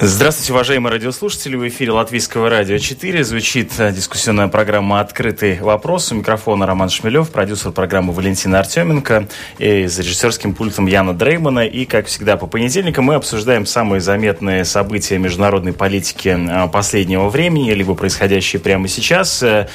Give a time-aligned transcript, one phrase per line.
[0.00, 1.54] Здравствуйте, уважаемые радиослушатели.
[1.54, 6.10] В эфире Латвийского радио 4 звучит э, дискуссионная программа «Открытый вопрос».
[6.10, 9.28] У микрофона Роман Шмелев, продюсер программы Валентина Артеменко
[9.58, 11.64] и за режиссерским пультом Яна Дреймана.
[11.66, 17.70] И, как всегда, по понедельникам мы обсуждаем самые заметные события международной политики э, последнего времени,
[17.70, 19.68] либо происходящие прямо сейчас, э,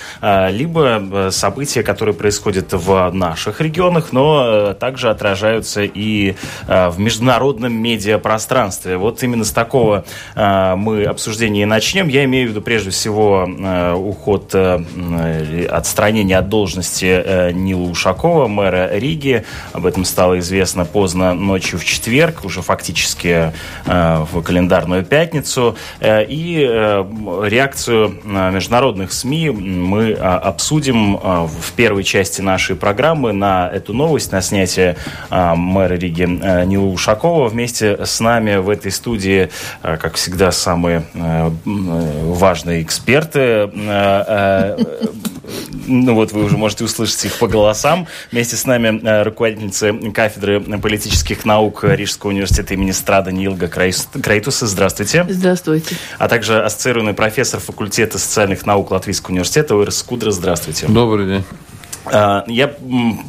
[0.51, 6.35] либо события, которые происходят в наших регионах, но также отражаются и
[6.67, 8.97] в международном медиапространстве.
[8.97, 10.03] Вот именно с такого
[10.35, 12.07] мы обсуждение начнем.
[12.07, 18.89] Я имею в виду прежде всего э, уход, э, отстранение от должности Нила Ушакова, мэра
[18.93, 19.45] Риги.
[19.73, 23.51] Об этом стало известно поздно ночью в четверг, уже фактически
[23.85, 25.75] в календарную пятницу.
[26.01, 26.57] И
[27.43, 34.95] реакцию международных СМИ мы обсудим в первой части нашей программы на эту новость, на снятие
[35.29, 37.47] мэра Риги Нила Ушакова.
[37.49, 39.49] Вместе с нами в этой студии,
[39.99, 43.39] как всегда, самые э, важные эксперты.
[43.39, 44.77] Э, э,
[45.87, 48.07] ну вот вы уже можете услышать их по голосам.
[48.31, 54.67] Вместе с нами руководительница кафедры политических наук Рижского университета имени Страда Нилга Крайтуса.
[54.67, 55.25] Здравствуйте.
[55.27, 55.95] Здравствуйте.
[56.17, 60.31] А также ассоциированный профессор факультета социальных наук Латвийского университета Уэрс Скудра.
[60.31, 60.87] Здравствуйте.
[60.87, 61.43] Добрый день.
[62.11, 62.73] А, я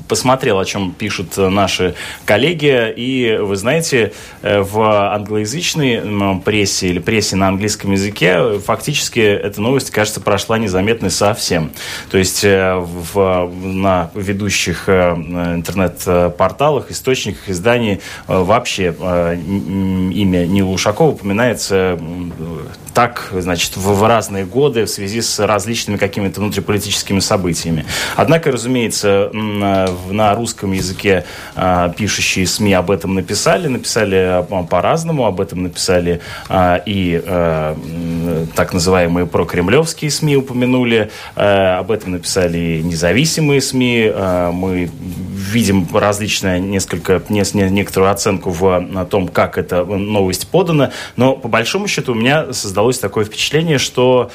[0.09, 4.81] посмотрел, о чем пишут наши коллеги, и вы знаете, э, в
[5.15, 11.73] англоязычной прессе или прессе на английском языке фактически эта новость, кажется, прошла незаметной совсем.
[12.11, 21.99] То есть э, в, на ведущих э, интернет-порталах, источниках изданий вообще имя Нила Ушакова упоминается
[22.95, 27.85] так, значит, в разные годы в связи с различными какими-то внутриполитическими событиями.
[28.17, 35.41] Однако, разумеется, на русском языке а, пишущие СМИ об этом написали, написали а, по-разному, об
[35.41, 37.23] этом написали а, и
[38.55, 44.13] так называемые прокремлевские СМИ упомянули, об этом написали и независимые СМИ.
[44.53, 44.91] Мы
[45.35, 52.13] видим различные несколько, некоторую оценку в том, как эта новость подана, но по большому счету
[52.13, 54.31] у меня создалось такое впечатление, что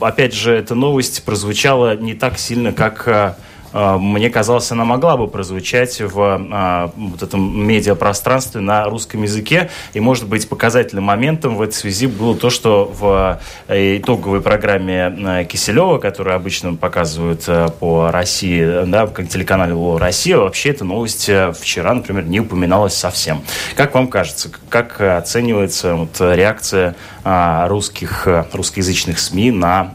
[0.00, 3.36] опять же, эта новость прозвучала не так сильно, как а,
[3.72, 9.70] мне казалось, она могла бы прозвучать в а, вот этом медиапространстве на русском языке.
[9.92, 15.14] И, может быть, показательным моментом в этой связи было то, что в э, итоговой программе
[15.40, 17.46] э, Киселева, которую обычно показывают
[17.78, 21.30] по России, да, как телеканале «Россия», вообще эта новость
[21.60, 23.42] вчера, например, не упоминалась совсем.
[23.74, 29.92] Как вам кажется, как оценивается вот реакция а, русских, русскоязычных СМИ на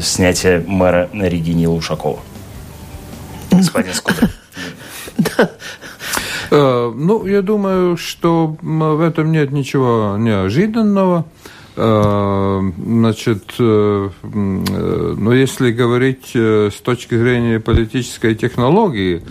[0.00, 2.20] снятие мэра Регини Ушакова?
[3.56, 4.30] Господин Скудер?
[6.50, 11.24] Э, ну, я думаю, что в этом нет ничего неожиданного.
[11.76, 19.22] Э, значит, э, ну, если говорить с точки зрения политической технологии,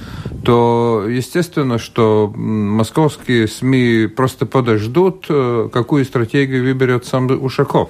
[0.43, 5.27] то естественно, что московские СМИ просто подождут,
[5.71, 7.89] какую стратегию выберет сам Ушаков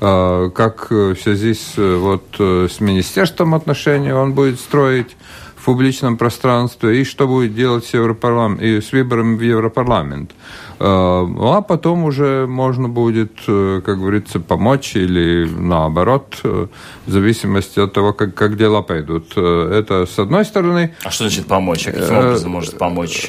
[0.00, 5.16] как в связи с, вот, с министерством отношений он будет строить
[5.64, 8.56] публичном пространстве и что будет делать с, Европарлам...
[8.56, 10.32] и с выборами в Европарламент.
[10.80, 16.66] Э, а потом уже можно будет, э, как говорится, помочь или наоборот, э,
[17.06, 19.36] в зависимости от того, как, как дела пойдут.
[19.36, 20.94] Это с одной стороны.
[21.04, 21.88] А что значит помочь?
[21.88, 23.26] А каким образом может помочь?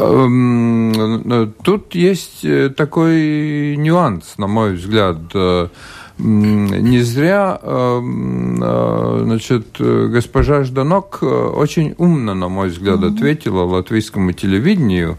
[0.00, 5.18] Эм, тут есть такой нюанс, на мой взгляд.
[6.22, 14.32] Не зря эм, э, значит, госпожа Жданок э, очень умно, на мой взгляд, ответила латвийскому
[14.32, 15.16] телевидению,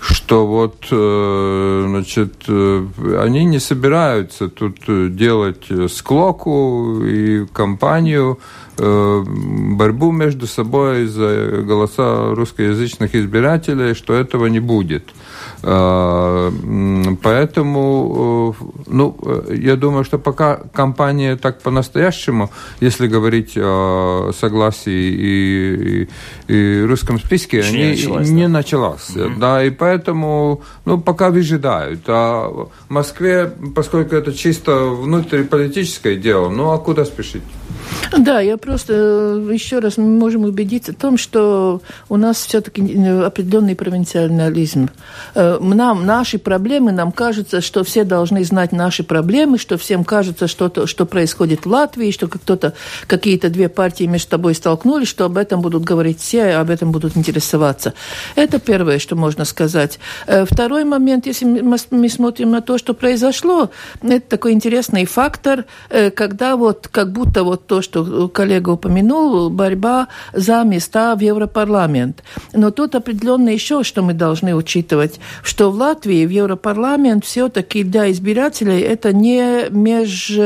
[0.00, 4.76] что вот, э, значит, они не собираются тут
[5.16, 8.38] делать склоку и кампанию,
[8.78, 15.08] борьбу между собой за голоса русскоязычных избирателей, что этого не будет.
[15.68, 16.52] А,
[17.22, 19.18] поэтому, э, ну,
[19.52, 22.50] я думаю, что пока компания так по-настоящему,
[22.80, 26.08] если говорить о согласии и,
[26.46, 28.48] и, и русском списке, Еще не началась, не да?
[28.48, 29.10] началась.
[29.10, 29.38] Mm-hmm.
[29.38, 32.02] Да, и поэтому, ну, пока выжидают.
[32.06, 37.42] А в Москве, поскольку это чисто внутриполитическое дело, ну, а куда спешить?
[38.18, 42.82] Да, я просто э, еще раз мы можем убедиться в том, что у нас все-таки
[42.82, 44.90] э, определенный провинциализм.
[45.34, 50.46] Э, нам, наши проблемы, нам кажется, что все должны знать наши проблемы, что всем кажется,
[50.46, 52.74] что, то, что происходит в Латвии, что кто-то,
[53.06, 57.16] какие-то две партии между собой столкнулись, что об этом будут говорить все, об этом будут
[57.16, 57.94] интересоваться.
[58.34, 59.98] Это первое, что можно сказать.
[60.26, 63.70] Второй момент, если мы смотрим на то, что произошло,
[64.02, 70.62] это такой интересный фактор, когда вот как будто вот то, что коллега упомянул, борьба за
[70.64, 72.22] места в Европарламент.
[72.52, 78.10] Но тут определенно еще, что мы должны учитывать, что в Латвии в Европарламент все-таки для
[78.10, 80.38] избирателей это не меж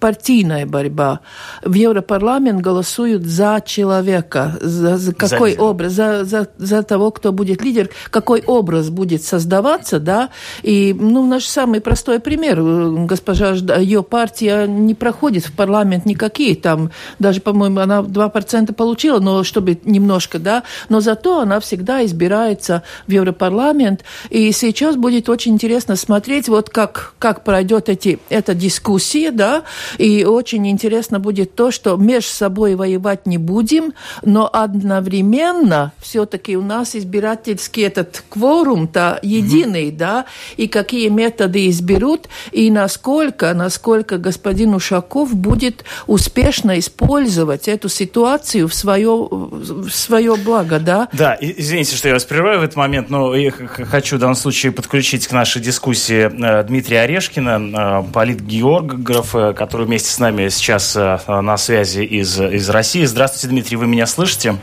[0.00, 1.20] партийная борьба.
[1.62, 7.32] В Европарламент голосуют за человека, за, за какой за образ, за, за, за того, кто
[7.32, 10.30] будет лидер, какой образ будет создаваться, да.
[10.62, 12.60] И, ну, наш самый простой пример.
[13.06, 19.44] Госпожа, ее партия не проходит в парламент никакие, там, даже, по-моему, она 2% получила, но
[19.44, 24.04] чтобы немножко, да, но зато она всегда избирается в Европарламент.
[24.30, 29.64] И сейчас будет очень интересно смотреть, вот как, как пройдет эти, эта дискуссия, да,
[29.96, 33.92] и очень интересно будет то, что между собой воевать не будем,
[34.22, 39.96] но одновременно все-таки у нас избирательский этот кворум-то единый, mm-hmm.
[39.96, 40.26] да,
[40.56, 48.74] и какие методы изберут, и насколько, насколько господин Ушаков будет успешно использовать эту ситуацию в
[48.74, 51.08] свое, в свое благо, да?
[51.12, 54.72] Да, извините, что я вас прерываю в этот момент, но я хочу в данном случае
[54.72, 61.18] подключить к нашей дискуссии э, Дмитрия Орешкина, э, политгеографа, который вместе с нами сейчас э,
[61.26, 63.04] на связи из, из России.
[63.04, 64.56] Здравствуйте, Дмитрий, вы меня слышите?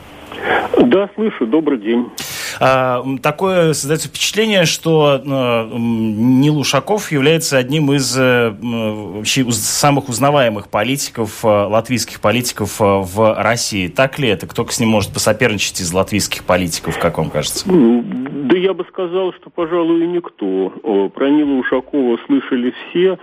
[0.77, 1.47] Да, слышу.
[1.47, 2.09] Добрый день.
[2.59, 11.43] А, такое создается впечатление, что а, Нил Ушаков является одним из вообще самых узнаваемых политиков,
[11.43, 13.87] латвийских политиков в России.
[13.87, 14.47] Так ли это?
[14.47, 17.65] Кто с ним может посоперничать из латвийских политиков, как вам кажется?
[17.67, 20.69] Да я бы сказал, что, пожалуй, никто.
[21.13, 23.17] Про Нила Ушакова слышали все,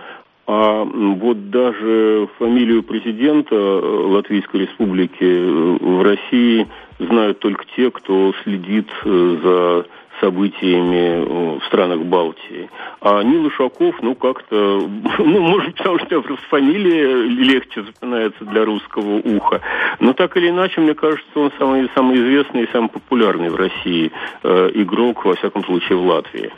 [0.45, 6.67] а вот даже фамилию президента э, Латвийской Республики э, в России
[6.99, 9.85] знают только те, кто следит э, за
[10.19, 12.69] событиями в странах Балтии.
[13.01, 14.55] А Нил Ишаков, ну, как-то,
[15.19, 19.61] ну, может, потому что просто фамилия легче запоминается для русского уха.
[19.99, 24.11] Но так или иначе, мне кажется, он самый, самый известный и самый популярный в России
[24.43, 26.51] э, игрок, во всяком случае, в Латвии.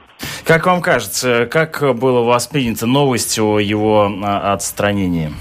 [0.46, 5.32] Как вам кажется, как было воспринято новость о его а, отстранении?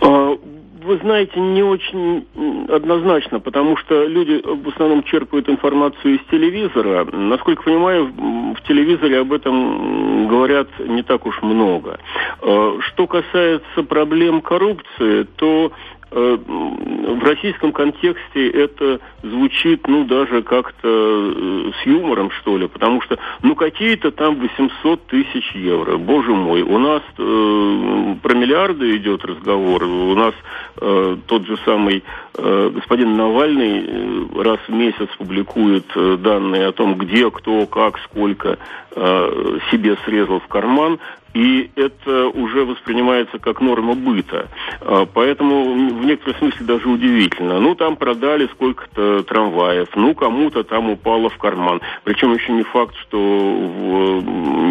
[0.00, 0.36] А,
[0.82, 2.26] вы знаете, не очень
[2.68, 7.04] однозначно, потому что люди в основном черпают информацию из телевизора.
[7.12, 12.00] Насколько понимаю, в телевизоре об этом говорят не так уж много.
[12.42, 15.70] А, что касается проблем коррупции, то
[16.10, 23.18] в российском контексте это звучит, ну, даже как-то э, с юмором, что ли, потому что,
[23.42, 25.98] ну, какие-то там 800 тысяч евро.
[25.98, 30.34] Боже мой, у нас э, про миллиарды идет разговор, у нас
[30.80, 32.02] э, тот же самый
[32.36, 37.98] э, господин Навальный э, раз в месяц публикует э, данные о том, где, кто, как,
[37.98, 38.58] сколько
[38.94, 40.98] э, себе срезал в карман
[41.34, 44.48] и это уже воспринимается как норма быта.
[44.80, 47.60] А, поэтому в некотором смысле даже удивительно.
[47.60, 51.80] Ну, там продали сколько-то трамваев, ну, кому-то там упало в карман.
[52.04, 54.22] Причем еще не факт, что в,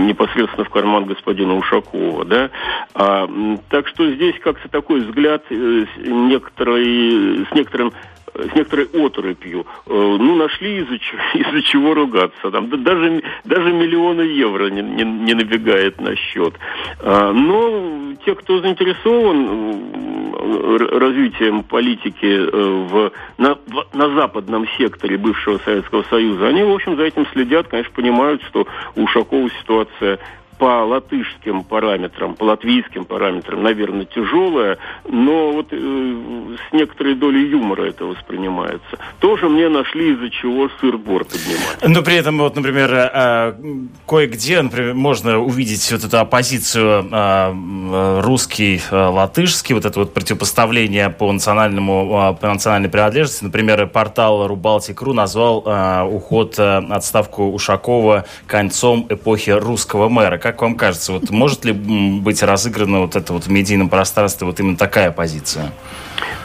[0.06, 2.50] непосредственно в карман господина Ушакова, да.
[2.94, 3.30] А,
[3.69, 7.94] так что здесь как-то такой взгляд э, некоторый, с некоторым
[8.38, 9.66] с некоторой оторопью.
[9.86, 11.19] Э, ну, нашли из-за чего,
[11.57, 12.51] из чего ругаться.
[12.51, 16.53] Там, даже, даже миллионы евро не, не, не набегает на счет.
[17.00, 23.58] А, но те, кто заинтересован развитием политики э, в, на,
[23.94, 28.67] на западном секторе бывшего Советского Союза, они, в общем, за этим следят, конечно, понимают, что
[28.96, 30.20] у Ушакова ситуация
[30.57, 37.83] по латышским параметрам, по латвийским параметрам, наверное, тяжелая, но вот э, с некоторой долей юмора
[37.83, 38.97] это воспринимается.
[39.19, 41.87] Тоже мне нашли из-за чего сыр-бор поднимать.
[41.87, 43.53] Но при этом, вот, например, э,
[44.07, 51.31] кое-где, например, можно увидеть вот эту оппозицию э, русский, э, вот это вот противопоставление по
[51.31, 53.43] национальному, э, по национальной принадлежности.
[53.43, 60.75] Например, портал Рубалтик.ру назвал э, уход, э, отставку Ушакова концом эпохи русского мэра как вам
[60.75, 65.12] кажется, вот может ли быть разыграна вот это вот в медийном пространстве вот именно такая
[65.12, 65.74] позиция?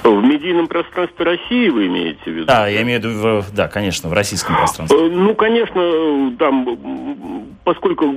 [0.03, 2.47] В медийном пространстве России вы имеете в виду?
[2.47, 4.99] Да, я имею в виду, да, конечно, в российском пространстве.
[4.99, 8.17] Э, ну, конечно, там, поскольку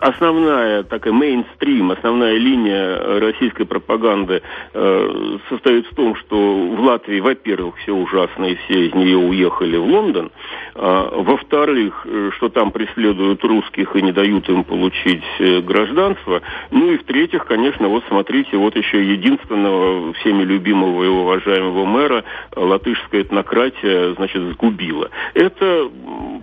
[0.00, 4.42] основная такая мейнстрим, основная линия российской пропаганды
[4.72, 9.76] э, состоит в том, что в Латвии, во-первых, все ужасно и все из нее уехали
[9.76, 10.30] в Лондон,
[10.74, 16.92] а, во-вторых, э, что там преследуют русских и не дают им получить э, гражданство, ну
[16.92, 24.14] и в-третьих, конечно, вот смотрите, вот еще единственного всеми любимого и уважаемого мэра латышская этнократия,
[24.14, 25.10] значит, сгубила.
[25.34, 25.90] Это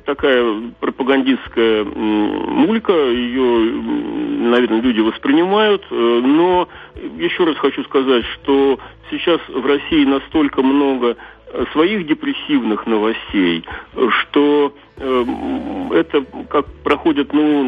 [0.05, 3.81] такая пропагандистская мулька, ее,
[4.49, 6.67] наверное, люди воспринимают, э, но
[7.17, 8.79] еще раз хочу сказать, что
[9.11, 11.17] сейчас в России настолько много
[11.71, 13.65] своих депрессивных новостей,
[14.09, 17.63] что это как проходит ну,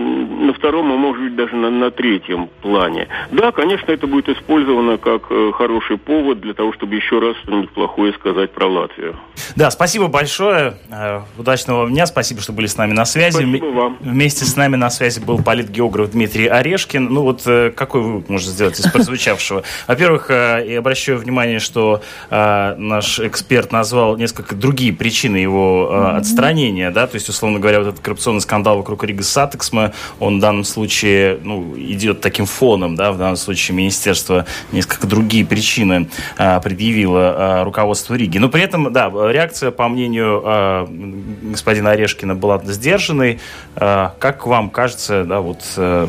[0.46, 3.08] на втором, а может быть даже на, на третьем плане.
[3.32, 7.70] Да, конечно, это будет использовано как э, хороший повод для того, чтобы еще раз что-нибудь
[7.72, 9.16] плохое сказать про Латвию.
[9.56, 10.76] Да, спасибо большое.
[10.90, 12.06] Э, удачного дня.
[12.06, 13.34] Спасибо, что были с нами на связи.
[13.34, 13.98] Спасибо вам.
[14.00, 17.06] Вместе с нами на связи был политгеограф Дмитрий Орешкин.
[17.06, 19.64] Ну вот э, какой вывод можно сделать из прозвучавшего?
[19.88, 27.16] Во-первых, я обращаю внимание, что наш эксперт назвал несколько другие причины его отстранения, да, то
[27.16, 31.76] есть, условно говоря, вот этот коррупционный скандал вокруг Rīgas satiksme, он в данном случае ну,
[31.78, 38.16] идет таким фоном, да, в данном случае министерство несколько другие причины а, предъявило а, руководству
[38.16, 38.38] Риги.
[38.38, 40.88] Но при этом, да, реакция, по мнению а,
[41.44, 43.40] господина Орешкина, была сдержанной.
[43.76, 46.08] А, как вам кажется, да, вот а,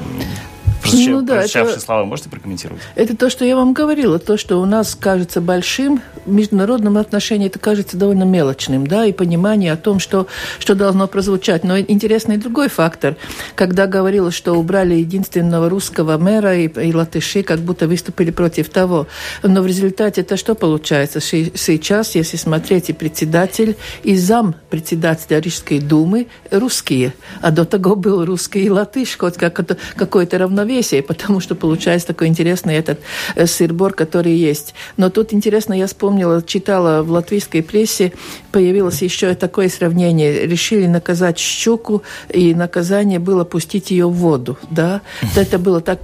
[0.92, 2.82] прозвучавшие, ну, да, прозвучавшие это, слова можете прокомментировать?
[2.94, 7.46] Это то, что я вам говорила, то, что у нас кажется большим, в международном отношении
[7.48, 10.26] это кажется довольно мелочным, да, и понимание о том, что,
[10.58, 11.64] что должно прозвучать.
[11.64, 13.16] Но интересный другой фактор,
[13.54, 19.06] когда говорила, что убрали единственного русского мэра и, и латыши как будто выступили против того.
[19.42, 21.20] Но в результате это что получается?
[21.20, 28.24] Сейчас, если смотреть, и председатель, и зам председателя Рижской думы русские, а до того был
[28.24, 33.00] русский и латыш, хоть какое-то равновесие, потому что получается такой интересный этот
[33.34, 34.74] э, сырбор, который есть.
[34.96, 38.12] Но тут интересно, я вспомнила, помнила, читала в латвийской прессе,
[38.52, 40.46] появилось еще такое сравнение.
[40.46, 44.58] Решили наказать щуку, и наказание было пустить ее в воду.
[44.70, 45.00] Да?
[45.36, 46.00] Это было так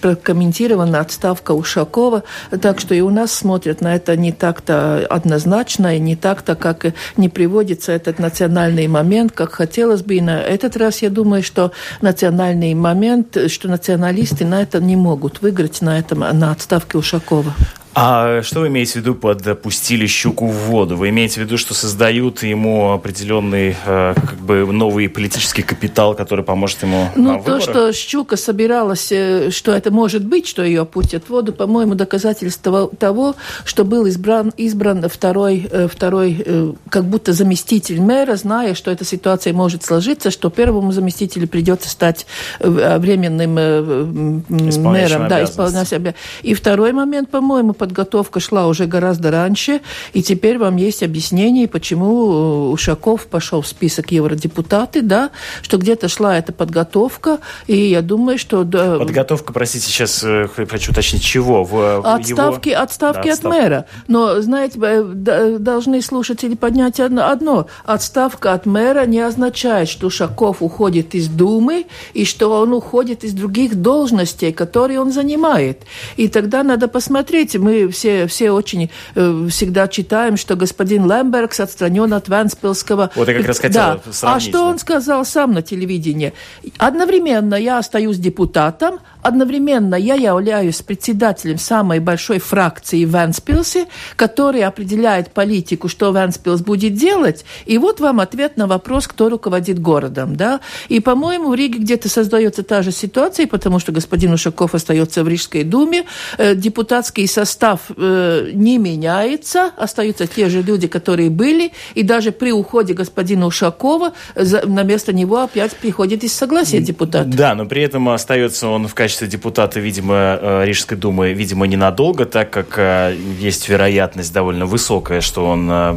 [0.00, 2.22] прокомментировано, отставка Ушакова.
[2.60, 6.86] Так что и у нас смотрят на это не так-то однозначно, и не так-то, как
[7.16, 10.16] не приводится этот национальный момент, как хотелось бы.
[10.16, 13.68] И на этот раз я думаю, что национальный момент, что
[14.06, 17.52] националисты на это не могут выиграть на этом, на отставке Ушакова.
[17.98, 20.96] А что вы имеете в виду под «пустили щуку в воду»?
[20.96, 26.44] Вы имеете в виду, что создают ему определенный э, как бы новый политический капитал, который
[26.44, 31.24] поможет ему Ну, то, что щука собиралась, э, что это может быть, что ее опустят
[31.24, 33.34] в воду, по-моему, доказательство того,
[33.64, 39.54] что был избран, избран второй, э, второй как будто заместитель мэра, зная, что эта ситуация
[39.54, 42.26] может сложиться, что первому заместителю придется стать
[42.60, 45.28] временным мэром.
[45.28, 46.14] Да, исполнять себя.
[46.42, 49.80] И второй момент, по-моему, подготовка шла уже гораздо раньше,
[50.12, 55.30] и теперь вам есть объяснение, почему Ушаков пошел в список евродепутаты, да,
[55.62, 57.38] что где-то шла эта подготовка,
[57.68, 58.64] и я думаю, что...
[58.64, 61.62] Да, подготовка, простите, сейчас э, хочу уточнить, чего?
[61.62, 62.82] В, отставки, его...
[62.82, 63.86] отставки да, от мэра.
[64.08, 67.66] Но, знаете, э, должны слушатели поднять одно, одно.
[67.84, 73.32] Отставка от мэра не означает, что Ушаков уходит из Думы, и что он уходит из
[73.32, 75.82] других должностей, которые он занимает.
[76.16, 82.12] И тогда надо посмотреть, мы все, все очень э, всегда читаем, что господин Лембергс отстранен
[82.12, 83.10] от Венспилского.
[83.14, 84.12] Вот я как раз хотела да.
[84.22, 86.32] А что он сказал сам на телевидении?
[86.78, 95.32] Одновременно я остаюсь депутатом, одновременно я являюсь председателем самой большой фракции в Венспилсе, которая определяет
[95.32, 97.44] политику, что Венспилс будет делать.
[97.64, 100.36] И вот вам ответ на вопрос, кто руководит городом.
[100.36, 100.60] Да?
[100.88, 105.28] И, по-моему, в Риге где-то создается та же ситуация, потому что господин Ушаков остается в
[105.28, 106.04] Рижской думе,
[106.38, 112.52] э, депутатский состав э, не меняется, остаются те же люди, которые были, и даже при
[112.52, 117.28] уходе господина Ушакова на место него опять приходит из согласия депутат.
[117.28, 122.26] Да, но при этом остается он в качестве депутата, видимо, э, Рижской думы, видимо, ненадолго,
[122.26, 125.92] так как э, есть вероятность довольно высокая, что он э,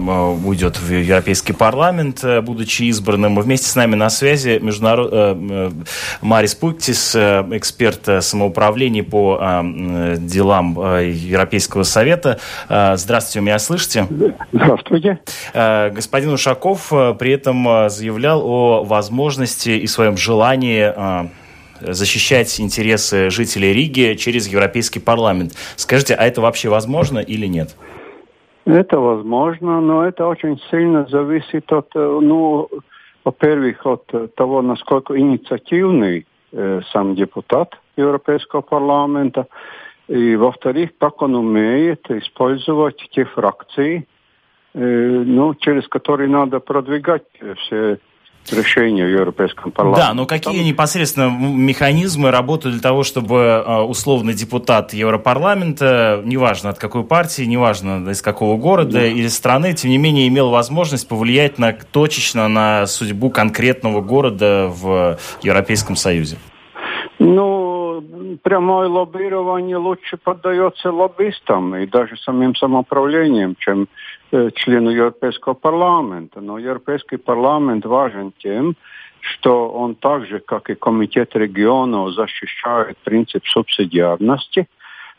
[0.45, 3.39] уйдет в Европейский парламент, будучи избранным.
[3.39, 5.37] Вместе с нами на связи международ...
[6.21, 9.63] Марис Пуктис, эксперт самоуправления по
[10.17, 12.39] делам Европейского совета.
[12.67, 14.07] Здравствуйте, меня слышите?
[14.51, 15.19] Здравствуйте.
[15.53, 21.29] Господин Ушаков при этом заявлял о возможности и своем желании
[21.81, 25.53] защищать интересы жителей Риги через Европейский парламент.
[25.75, 27.75] Скажите, а это вообще возможно или нет?
[28.65, 32.69] Это возможно, но это очень сильно зависит от, э, ну,
[33.23, 39.47] во-первых, от того, насколько инициативный э, сам депутат Европейского парламента,
[40.07, 44.07] и, во-вторых, как он умеет использовать те фракции,
[44.73, 44.79] э,
[45.25, 47.23] ну, через которые надо продвигать
[47.57, 47.97] все
[48.53, 50.07] решения в Европейском парламенте.
[50.07, 50.65] Да, но какие Там...
[50.65, 58.09] непосредственно механизмы работают для того, чтобы э, условный депутат Европарламента, неважно от какой партии, неважно
[58.09, 59.05] из какого города да.
[59.05, 65.17] или страны, тем не менее имел возможность повлиять на, точечно на судьбу конкретного города в
[65.41, 66.37] Европейском Союзе?
[67.19, 68.01] Ну,
[68.43, 73.87] прямое лоббирование лучше поддается лоббистам и даже самим самоуправлением, чем
[74.31, 76.41] члену Европейского парламента.
[76.41, 78.75] Но Европейский парламент важен тем,
[79.21, 84.67] что он так же, как и Комитет регионов, защищает принцип субсидиарности.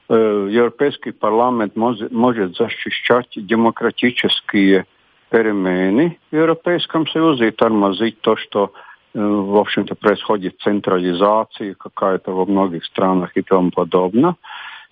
[0.09, 4.87] Э, Европейский парламент может, защищать демократические
[5.31, 8.73] перемены в Европейском Союзе и тормозить то, что
[9.13, 14.37] Э, в общем-то, происходит централизация какая-то во многих странах и тому подобное.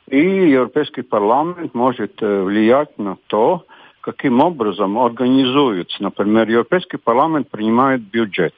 [0.08, 3.64] И Европейский парламент может э, влиять на то,
[4.12, 6.02] каким образом организуется.
[6.02, 8.54] Например, Европейский парламент принимает бюджет.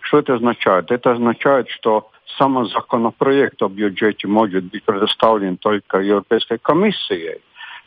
[0.00, 0.90] Что это означает?
[0.90, 7.40] Это означает, что сам законопроект о бюджете может быть предоставлен только Европейской комиссией.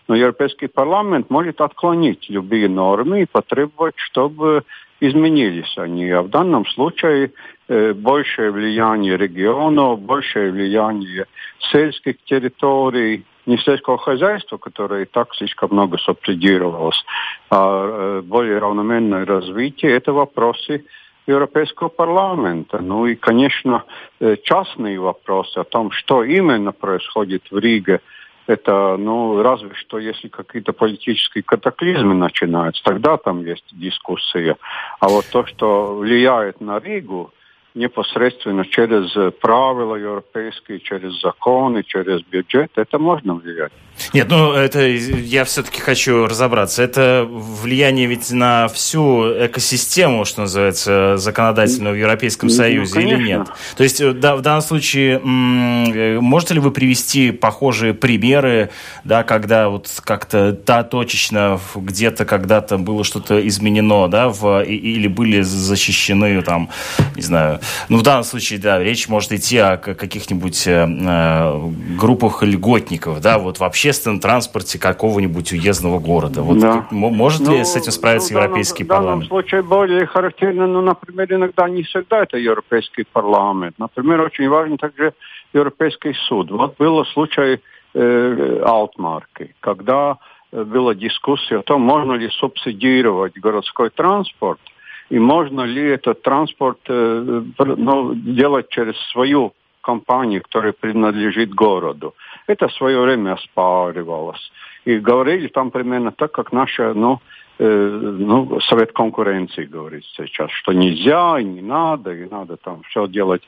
[0.07, 4.63] Но Европейский парламент может отклонить любые нормы и потребовать, чтобы
[4.99, 6.09] изменились они.
[6.09, 7.31] А в данном случае
[7.67, 11.25] э, большее влияние регионов, большее влияние
[11.71, 17.03] сельских территорий, не сельского хозяйства, которое и так слишком много субсидировалось,
[17.49, 20.85] а э, более равноменное развитие, это вопросы
[21.25, 22.79] Европейского парламента.
[22.79, 23.83] Ну и, конечно,
[24.19, 28.01] э, частные вопросы о том, что именно происходит в Риге–
[28.47, 34.55] это, ну, разве что если какие-то политические катаклизмы начинаются, тогда там есть дискуссия.
[34.99, 37.31] А вот то, что влияет на Ригу,
[37.75, 43.71] непосредственно через правила европейские, через законы, через бюджет, это можно влиять.
[44.13, 46.83] Нет, ну это я все-таки хочу разобраться.
[46.83, 53.27] Это влияние ведь на всю экосистему, что называется, законодательную в Европейском ну, Союзе ну, или
[53.27, 53.47] нет?
[53.75, 58.69] То есть э, да, в данном случае э, можете ли вы привести похожие примеры,
[59.03, 65.41] да, когда вот как-то та точечно где-то когда-то было что-то изменено, да, в, или были
[65.41, 66.69] защищены там,
[67.15, 67.59] не знаю,
[67.89, 73.38] ну, в данном случае, да, речь может идти о каких-нибудь э, э, группах льготников, да,
[73.39, 76.41] вот в общественном транспорте какого-нибудь уездного города.
[76.41, 76.86] Вот да.
[76.91, 79.25] может ну, ли с этим справиться ну, Европейский данном, парламент?
[79.25, 83.75] В данном случае более характерно, ну, например, иногда не всегда это Европейский парламент.
[83.77, 85.13] Например, очень важен также
[85.53, 86.51] Европейский суд.
[86.51, 87.60] Вот был случай
[87.93, 90.17] э, Алтмарки, когда
[90.51, 94.60] э, была дискуссия о том, можно ли субсидировать городской транспорт–
[95.10, 102.13] и можно ли этот транспорт э, ну, делать через свою компанию, которая принадлежит городу.
[102.48, 104.52] Это в свое время оспаривалось.
[104.86, 107.20] И говорили там примерно так, как наша, ну,
[107.60, 113.08] э, ну, Совет конкуренции говорит сейчас, что нельзя и не надо, и надо там все
[113.08, 113.48] делать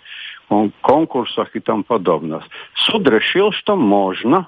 [0.49, 2.41] в конкурсах и тому подобное.
[2.73, 4.47] Суд решил, что можно,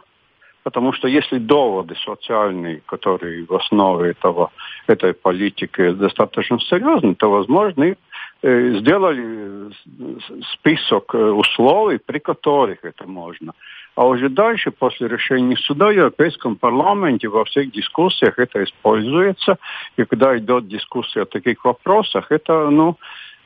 [0.64, 4.52] Потому что если доводы социальные, которые в основе этого,
[4.88, 7.96] этой политики достаточно серьезны, то, возможно,
[8.44, 9.72] э, сделали
[10.54, 13.54] список э, условий, при которых это можно.
[13.96, 19.58] А уже дальше, после решения суда в Европейском парламенте, во всех дискуссиях это используется.
[19.98, 22.98] И когда идет дискуссия о таких вопросах, это, ну,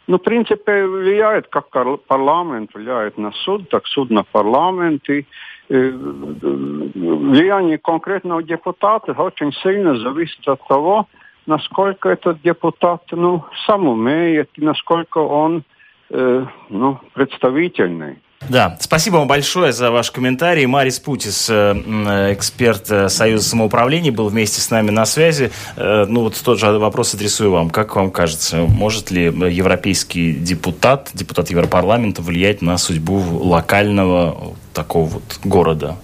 [0.07, 1.69] ну, в принципе, влияет, как
[2.07, 5.09] парламент влияет на суд, так суд на парламент.
[5.09, 5.23] И Э,
[5.69, 11.07] влияние конкретного депутата очень сильно зависит от того,
[11.45, 15.63] насколько этот депутат ну, сам умеет, насколько он
[16.09, 18.19] э, ну, представительный.
[18.49, 20.65] Да, спасибо вам большое за ваш комментарий.
[20.65, 25.51] Марис Путис, э, эксперт э, Союза самоуправления, был вместе с нами на связи.
[25.77, 27.69] Ну вот тот же вопрос адресую вам.
[27.69, 35.39] Как вам кажется, может ли европейский депутат, депутат Европарламента влиять на судьбу локального такого вот
[35.43, 35.97] города?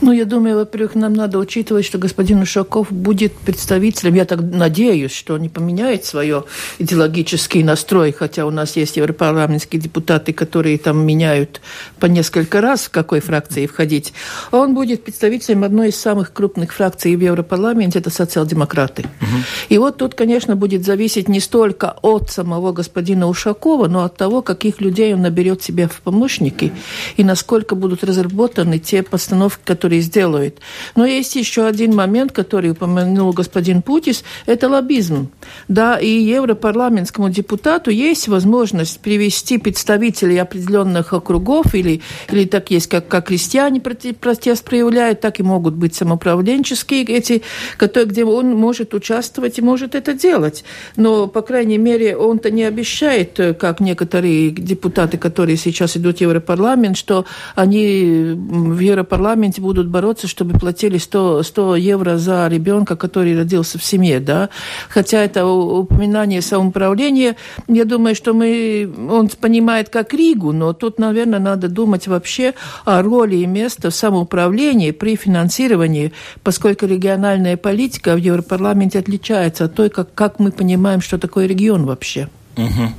[0.00, 5.12] Ну, я думаю, во-первых, нам надо учитывать, что господин Ушаков будет представителем, я так надеюсь,
[5.12, 6.44] что он не поменяет свое
[6.78, 11.60] идеологический настрой, хотя у нас есть европарламентские депутаты, которые там меняют
[11.98, 14.12] по несколько раз, в какой фракции входить.
[14.50, 19.02] Он будет представителем одной из самых крупных фракций в Европарламенте, это социал-демократы.
[19.02, 19.42] Угу.
[19.70, 24.42] И вот тут, конечно, будет зависеть не столько от самого господина Ушакова, но от того,
[24.42, 26.72] каких людей он наберет себе в помощники
[27.16, 30.58] и насколько будут разработаны те постановки, которые сделают.
[30.94, 35.28] Но есть еще один момент, который упомянул господин Путис, это лоббизм.
[35.68, 43.08] Да, и европарламентскому депутату есть возможность привести представителей определенных округов или, или так есть, как,
[43.08, 47.42] как крестьяне протест проявляют, так и могут быть самоуправленческие эти,
[47.76, 50.64] которые, где он может участвовать и может это делать.
[50.96, 56.96] Но, по крайней мере, он-то не обещает, как некоторые депутаты, которые сейчас идут в Европарламент,
[56.96, 63.78] что они в Европарламенте будут бороться, чтобы платили 100, 100 евро за ребенка, который родился
[63.78, 64.48] в семье, да.
[64.88, 67.36] Хотя это упоминание самоуправления,
[67.68, 73.02] я думаю, что мы, он понимает как Ригу, но тут, наверное, надо думать вообще о
[73.02, 76.12] роли и месте в самоуправлении при финансировании,
[76.42, 81.84] поскольку региональная политика в Европарламенте отличается от той, как, как мы понимаем, что такое регион
[81.84, 82.28] вообще.
[82.56, 82.92] Угу.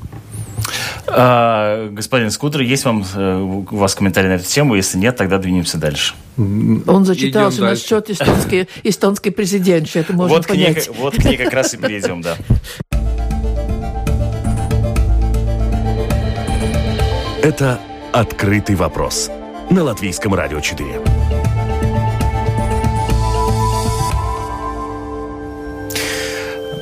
[1.07, 4.75] А, господин Скутер, есть вам, э, у вас комментарий на эту тему?
[4.75, 6.15] Если нет, тогда двинемся дальше.
[6.37, 10.87] Он зачитался на счет эстонский, эстонский президент, это можно вот понять.
[10.87, 12.35] К ней, вот к ней как раз и перейдем, да.
[17.41, 17.79] Это
[18.11, 19.31] «Открытый вопрос»
[19.69, 21.16] на Латвийском радио 4.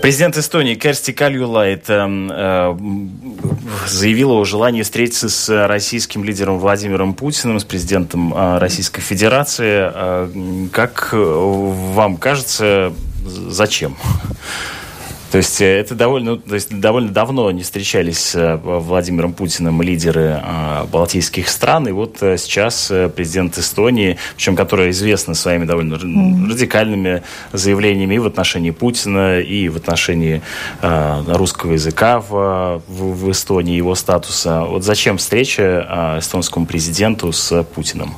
[0.06, 2.78] Президент Эстонии Керсти Кальюлайт э, э,
[3.88, 9.90] заявила о желании встретиться с российским лидером Владимиром Путиным, с президентом э, Российской Федерации.
[9.92, 12.94] Э, как вам кажется,
[13.26, 13.98] зачем?
[15.36, 19.34] То есть э, это довольно, ну, то есть довольно давно не встречались с э, Владимиром
[19.34, 25.96] Путиным лидеры э, балтийских стран, и вот сейчас президент Эстонии, причем которая известна своими довольно
[25.96, 26.52] mm-hmm.
[26.52, 30.42] радикальными заявлениями и в отношении Путина, и в отношении
[30.82, 34.62] русского языка в, в, в Эстонии, его статуса.
[34.62, 38.16] Вот зачем встреча эстонскому президенту с Путиным?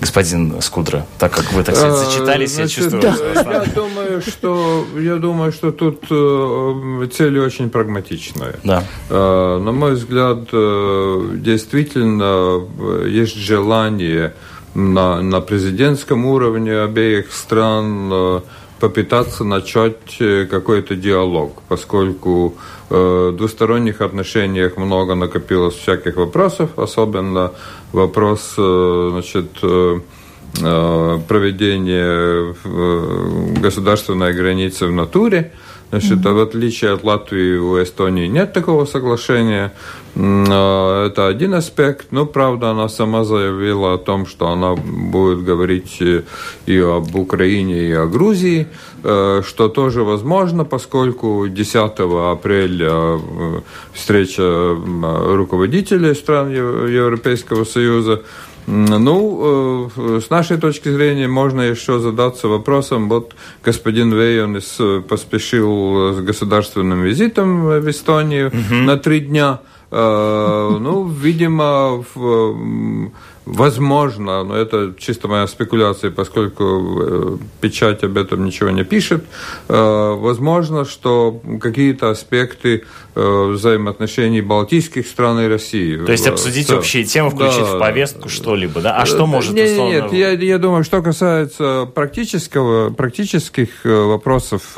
[0.00, 3.02] Господин Скудра, так как вы, так сказать, зачитались, Значит, я чувствую.
[3.02, 3.52] Да.
[3.52, 8.54] Я думаю, что я думаю, что тут э, цели очень прагматичные.
[8.64, 8.84] Да.
[9.10, 12.66] Э, на мой взгляд, э, действительно
[13.06, 14.34] есть желание
[14.74, 18.42] на, на президентском уровне обеих стран
[18.80, 20.18] попытаться начать
[20.50, 22.54] какой-то диалог, поскольку
[22.88, 27.52] в двусторонних отношениях много накопилось всяких вопросов, особенно
[27.92, 30.00] вопрос э, значит, э,
[30.60, 32.54] э, проведения
[33.60, 35.52] государственной границы в натуре.
[35.90, 36.34] Значит, mm-hmm.
[36.34, 39.72] в отличие от Латвии, у Эстонии нет такого соглашения.
[40.14, 42.08] Это один аспект.
[42.10, 46.02] Но, правда, она сама заявила о том, что она будет говорить
[46.66, 48.66] и об Украине, и о Грузии,
[49.00, 52.00] что тоже возможно, поскольку 10
[52.32, 53.20] апреля
[53.92, 54.76] встреча
[55.36, 58.22] руководителей стран Европейского Союза
[58.68, 66.12] ну, э, с нашей точки зрения можно еще задаться вопросом, вот господин Вейонис э, поспешил
[66.12, 68.74] с государственным визитом в Эстонию угу.
[68.74, 69.60] на три дня.
[69.90, 73.10] Э, ну, видимо, в
[73.50, 79.24] Возможно, но это чисто моя спекуляция, поскольку э, печать об этом ничего не пишет.
[79.68, 82.84] Э, возможно, что какие-то аспекты
[83.14, 85.96] э, взаимоотношений Балтийских стран и России.
[85.96, 86.76] То есть обсудить да.
[86.76, 87.76] общие темы, включить да.
[87.76, 88.96] в повестку что-либо, да?
[88.96, 89.94] А что может нет, условно...
[89.94, 94.76] Нет, я, я думаю, что касается практического, практических вопросов,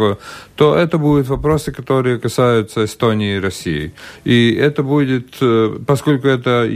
[0.61, 3.92] то это будут вопросы, которые касаются Эстонии и России.
[4.25, 5.38] И это будет,
[5.87, 6.68] поскольку это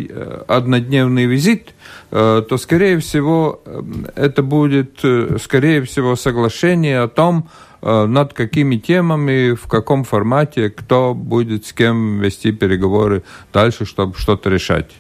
[0.49, 1.75] однодневный визит,
[2.17, 3.83] Э, то, скорее всего, э,
[4.15, 7.49] это будет, э, скорее всего, соглашение о том,
[7.83, 14.49] над какими темами, в каком формате, кто будет с кем вести переговоры дальше, чтобы что-то
[14.49, 14.91] решать.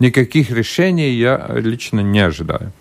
[0.00, 2.72] Никаких решений я лично не ожидаю.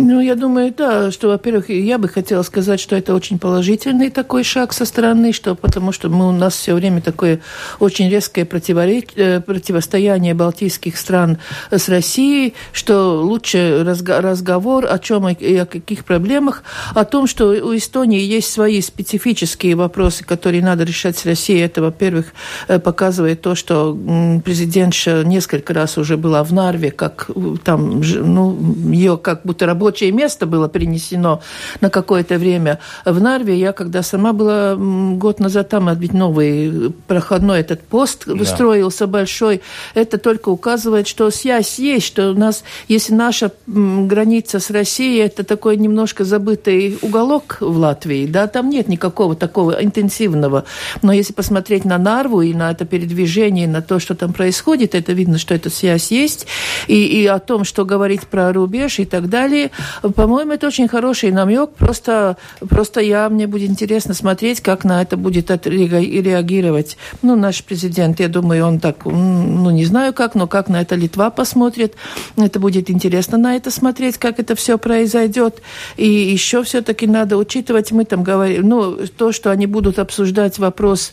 [0.00, 4.44] Ну, я думаю, да, что, во-первых, я бы хотела сказать, что это очень положительный такой
[4.44, 7.40] шаг со стороны, что потому что мы, у нас все время такое
[7.80, 11.38] очень резкое э, противостояние балтийских стран
[11.70, 16.62] с Россией, что лучше разго разговор о чем и о каких проблемах,
[16.94, 21.60] о том, что у Эстонии есть свои специфические вопросы, которые надо решать с Россией.
[21.60, 22.26] Это, во-первых,
[22.68, 23.98] э, показывает то, что
[24.44, 27.30] президентша несколько раз уже была в Нарве, как
[27.64, 28.56] там, ну,
[28.92, 31.40] ее как будто рабочее место было перенесено
[31.80, 33.58] на какое-то время в Нарве.
[33.58, 38.44] Я когда сама была год назад там, ведь новый проходной этот пост да.
[38.44, 39.62] строился большой,
[39.94, 45.42] это только указывает, что связь есть, что у нас, если наша граница с Россией, это
[45.42, 50.64] такой немножко забытый уголок в Латвии, да, там нет никакого такого интенсивного.
[51.00, 55.14] Но если посмотреть на Нарву и на это передвижение, на то, что там происходит, это
[55.14, 56.46] видно, что эта связь есть.
[56.88, 59.70] И, и о том, что говорить про рубеж и так далее,
[60.14, 61.70] по-моему, это очень хороший намек.
[61.70, 62.36] Просто,
[62.68, 66.96] просто я, мне будет интересно смотреть, как на это будет реагировать.
[67.22, 70.94] Ну, наш президент, я думаю, он так, ну, не знаю как, но как на это
[70.94, 71.94] Литва посмотрит.
[72.36, 75.62] Это будет интересно на это смотреть, как это все произойдет.
[75.96, 81.12] И еще все-таки надо учитывать, мы там говорим, ну, то, что они будут обсуждать вопрос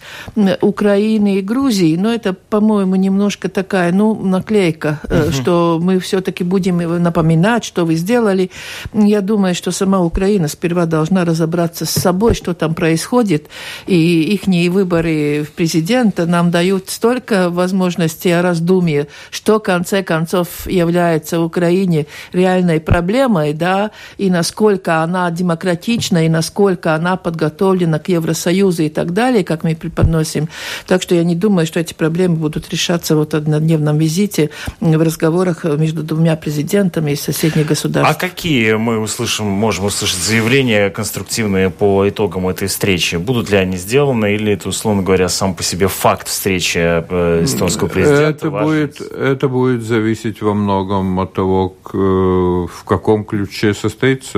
[0.62, 5.32] Украины и Грузии, но это, по-моему, немножко такая, ну, наклейка, uh-huh.
[5.32, 8.52] что мы все-таки будем напоминать, что вы сделали,
[8.94, 13.48] я думаю, что сама Украина сперва должна разобраться с собой, что там происходит,
[13.88, 20.68] и их выборы в президента нам дают столько возможностей о раздумье, что в конце концов
[20.68, 28.10] является в Украине реальной проблемой, да, и насколько она демократична, и насколько она подготовлена к
[28.10, 30.48] Евросоюзу и так далее, как мы преподносим.
[30.88, 35.02] Так что я не думаю, что эти проблемы будут решаться вот в однодневном визите в
[35.02, 38.16] разговорах между двумя президентами из соседних государств.
[38.16, 43.16] А какие мы услышим, можем услышать заявления конструктивные по итогам этой встречи?
[43.16, 47.88] Будут ли они сделаны или это, условно говоря, сам по себе факт встречи э, эстонского
[47.88, 48.48] президента?
[48.48, 54.38] Это будет, это будет зависеть во многом от того, в каком ключе состоится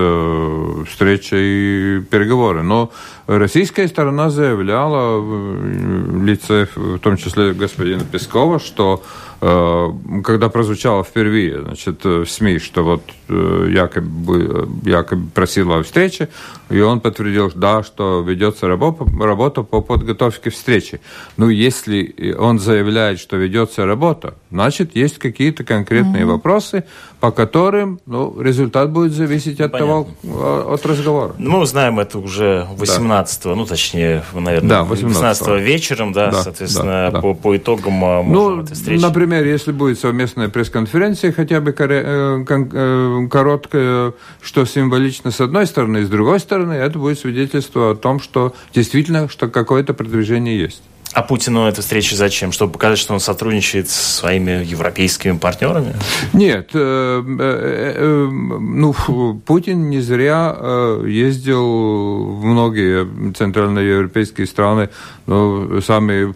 [0.87, 2.61] встреча и переговоры.
[2.61, 2.91] Но
[3.25, 11.61] российская сторона заявляла в лице, в том числе господина Пескова, что Э, когда прозвучало впервые
[11.61, 16.29] значит, в СМИ, что вот э, якобы, якобы просила о встрече,
[16.69, 21.01] и он подтвердил, да, что ведется работа, работа по подготовке встречи.
[21.37, 26.25] Ну, если он заявляет, что ведется работа, значит, есть какие-то конкретные mm-hmm.
[26.25, 26.83] вопросы,
[27.19, 30.05] по которым ну, результат будет зависеть от Понятно.
[30.23, 31.33] того, от разговора.
[31.39, 33.55] Ну, мы узнаем это уже 18 да.
[33.55, 37.21] ну, точнее, наверное, да, 18, 18 вечером, да, да соответственно, да, да.
[37.21, 39.01] По, по итогам а, ну, этой встречи.
[39.01, 45.99] Например, если будет совместная пресс-конференция, хотя бы э, э, короткая, что символично с одной стороны,
[45.99, 50.83] и с другой стороны, это будет свидетельство о том, что действительно, что какое-то продвижение есть.
[51.13, 52.51] А Путину эта встреча зачем?
[52.51, 55.95] Чтобы показать, что он сотрудничает с своими европейскими партнерами?
[56.33, 56.71] Нет.
[56.73, 58.93] Э, э, э, ну,
[59.45, 60.55] Путин не зря
[61.05, 64.89] ездил в многие центральноевропейские страны.
[65.25, 66.33] Но самые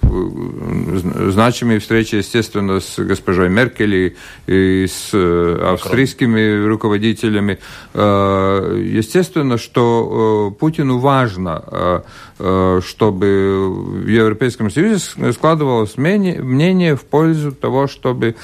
[1.32, 4.16] значимые встречи, естественно, с госпожой Меркель
[4.48, 7.60] и с австрийскими руководителями.
[7.94, 12.04] Естественно, что Путину важно
[12.44, 15.00] Э, чтобы в Европейском Союзе
[15.34, 18.36] складывалось мнение в пользу того, чтобы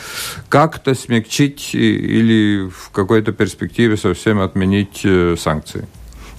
[0.50, 5.88] как-то смягчить или в какой-то перспективе совсем отменить э, санкции.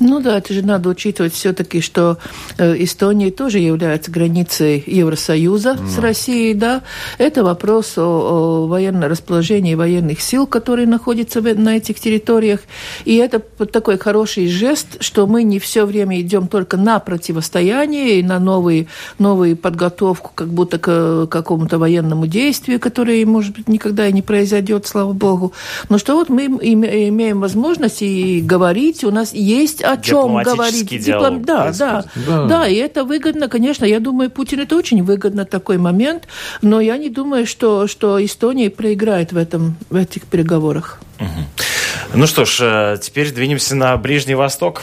[0.01, 2.19] Ну да, это же надо учитывать все-таки, что
[2.57, 5.89] э, Эстония тоже является границей Евросоюза no.
[5.89, 6.03] с ну.
[6.03, 6.83] Россией, да.
[7.19, 12.61] Это вопрос о, о военном расположении военных сил, которые находятся на этих территориях.
[13.05, 18.23] И это такой хороший жест, что мы не все время идем только на противостояние и
[18.23, 18.87] на новые,
[19.19, 24.87] новую подготовку, как будто к какому-то военному действию, которое, может быть, никогда и не произойдет,
[24.87, 25.53] слава богу.
[25.89, 30.89] Но что вот мы имеем возможность и говорить, у нас есть о чем говорить.
[30.89, 31.45] Диплом...
[31.45, 32.69] Да, да, да, да.
[32.69, 33.85] И это выгодно, конечно.
[33.85, 36.29] Я думаю, Путин это очень выгодно такой момент,
[36.63, 41.01] но я не думаю, что, что Эстония проиграет в, этом, в этих переговорах.
[41.21, 42.15] Угу.
[42.15, 44.83] Ну что ж, э, теперь двинемся на Ближний Восток.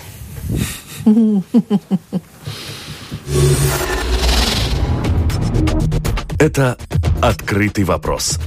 [6.39, 6.77] Это
[7.21, 8.39] «Открытый вопрос»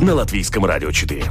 [0.00, 1.24] на Латвийском радио 4.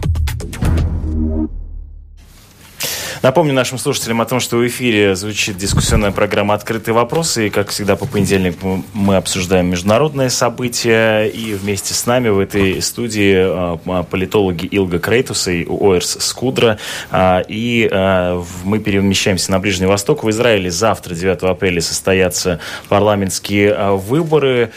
[3.24, 7.48] Напомню нашим слушателям о том, что в эфире звучит дискуссионная программа «Открытые вопросы».
[7.48, 11.24] И, как всегда, по понедельникам мы обсуждаем международные события.
[11.24, 16.78] И вместе с нами в этой студии а, политологи Илга Крейтуса и Оэрс Скудра.
[17.10, 20.24] А, и а, мы перемещаемся на Ближний Восток.
[20.24, 24.72] В Израиле завтра, 9 апреля, состоятся парламентские выборы.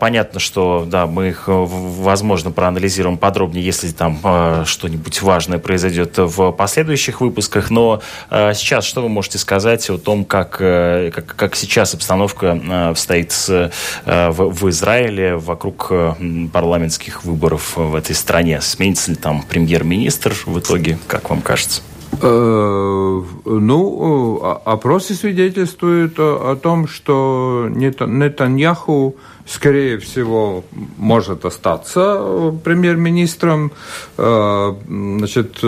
[0.00, 7.20] Понятно, что да, мы их, возможно, проанализируем подробнее, если там что-нибудь важное произойдет в последующих
[7.20, 7.70] выпусках.
[7.70, 7.81] Но
[8.30, 13.32] сейчас что вы можете сказать о том, как, э, как, как сейчас обстановка э, стоит
[13.32, 15.90] с, э, в, в Израиле вокруг
[16.52, 18.60] парламентских выборов в этой стране?
[18.60, 21.82] Сменится ли там премьер-министр в итоге, как вам кажется?
[23.44, 29.16] Ну, опросы свидетельствуют о, том, что Нетаньяху,
[29.46, 30.64] скорее всего,
[30.96, 33.72] может остаться премьер-министром.
[34.16, 35.62] Значит,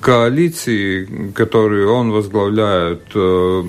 [0.00, 3.62] коалиции, которую он возглавляет, э,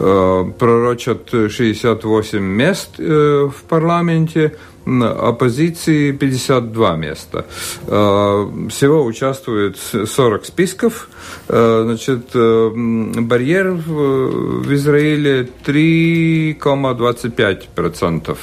[0.00, 4.56] э, пророчат 68 мест э, в парламенте,
[5.02, 7.44] оппозиции 52 места.
[7.86, 11.08] Всего участвует 40 списков.
[11.48, 18.36] Значит, барьер в Израиле 3,25%.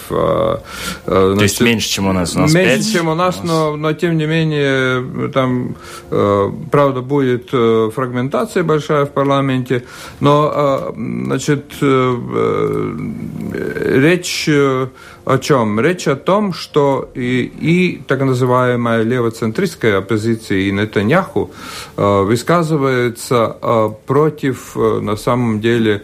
[1.05, 2.35] То есть меньше, чем у нас?
[2.35, 2.93] У нас меньше, 5?
[2.93, 3.47] чем у нас, у нас...
[3.47, 5.75] Но, но тем не менее там
[6.11, 9.85] Э, правда, будет э, фрагментация большая в парламенте,
[10.19, 11.73] но э, значит,
[13.81, 14.49] речь
[15.25, 15.79] о чем?
[15.79, 21.51] Речь о том, что и, и так называемая левоцентристская оппозиция и Нетаньяху
[21.95, 23.55] высказывается
[24.05, 26.03] против, на самом деле,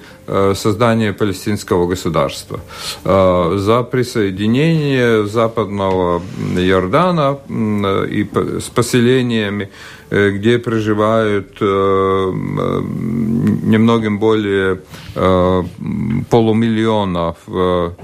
[0.54, 2.60] создания палестинского государства,
[3.04, 6.22] за присоединение западного
[6.56, 7.40] Иордана
[8.10, 8.28] и
[8.60, 12.32] с поселениями Э, где проживают э,
[13.64, 14.82] немногим более
[15.16, 15.64] э,
[16.30, 17.36] полумиллиона,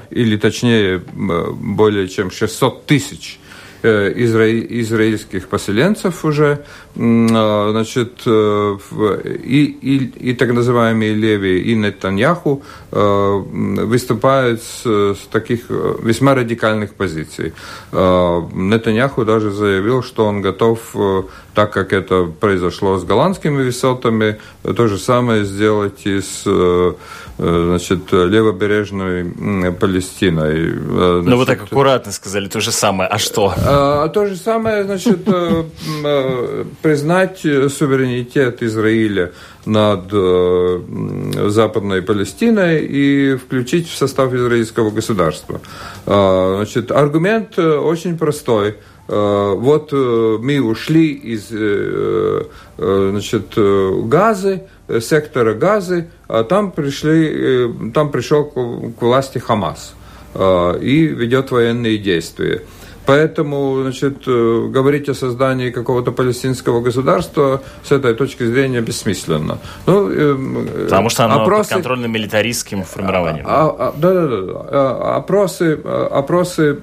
[0.09, 3.39] или точнее более чем 600 тысяч
[3.83, 6.65] израильских поселенцев уже,
[6.95, 16.95] значит, и, и, и так называемые Леви, и Нетаньяху выступают с, с таких весьма радикальных
[16.95, 17.53] позиций.
[17.91, 20.95] Нетаньяху даже заявил, что он готов
[21.57, 26.93] так как это произошло с голландскими высотами, то же самое сделать и с э,
[27.39, 30.69] э, значит, левобережной Палестиной.
[30.69, 33.09] Значит, э, ну, вы так аккуратно сказали, то же самое.
[33.09, 33.55] А что?
[33.57, 35.25] А, то же самое, значит,
[36.83, 39.31] признать суверенитет Израиля
[39.65, 40.11] над
[41.51, 45.59] Западной Палестиной и включить в состав израильского государства.
[46.05, 48.75] Значит, аргумент очень простой–
[49.07, 52.43] вот э, мы ушли из э,
[52.77, 54.63] значит, газы,
[54.99, 59.93] сектора газы, а там, пришли, там пришел к власти Хамас
[60.35, 62.63] и ведет военные действия.
[63.07, 69.59] Поэтому, значит, э, говорить о создании какого-то палестинского государства с этой точки зрения бессмысленно.
[69.85, 71.69] Ну, э, Потому что оно опросы...
[71.69, 73.45] подконтрольно милитаристским формированием.
[73.47, 74.37] А, а, да, да, да.
[74.37, 75.79] А, опросы,
[76.11, 76.79] опросы,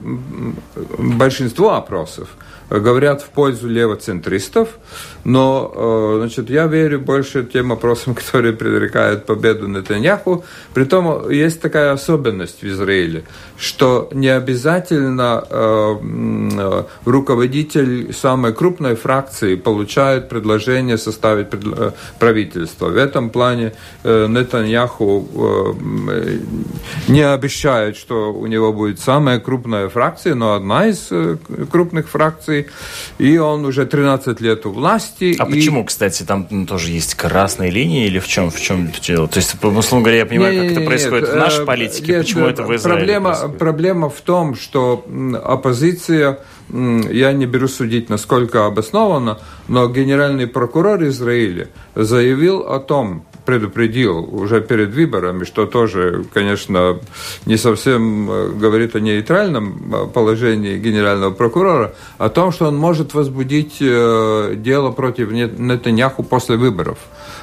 [0.99, 2.29] большинство опросов
[2.81, 4.69] говорят в пользу левоцентристов,
[5.25, 10.45] но э, значит, я верю больше тем опросам, которые предрекают победу Нетаньяху.
[10.75, 13.25] Притом есть такая особенность в Израиле,
[13.57, 15.97] что не обязательно э,
[16.59, 21.49] э, руководитель самой крупной фракции получает предложение составить
[22.19, 22.89] правительство.
[22.89, 23.73] В этом плане
[24.05, 25.75] Нетаньяху
[27.09, 31.11] не обещает, что у него будет самая крупная фракция, но одна из
[31.71, 32.64] крупных фракций,
[33.19, 35.37] и он уже 13 лет у власти.
[35.39, 35.51] А и...
[35.51, 39.29] почему, кстати, там ну, тоже есть красные линии или в чем, в чем дело?
[39.29, 42.13] То есть, условно говоря, я понимаю, не, как это происходит нет, в нашей э, политике,
[42.13, 43.59] нет, почему это в Израиле проблема, происходит?
[43.59, 45.05] Проблема в том, что
[45.45, 46.39] оппозиция
[46.71, 54.61] я не беру судить, насколько обоснованно, но генеральный прокурор Израиля заявил о том, предупредил уже
[54.61, 56.99] перед выборами, что тоже, конечно,
[57.47, 63.15] не совсем э, говорит о нейтральном э, положении генерального прокурора, о том, что он может
[63.15, 66.99] возбудить э, дело против Нетаньяху после выборов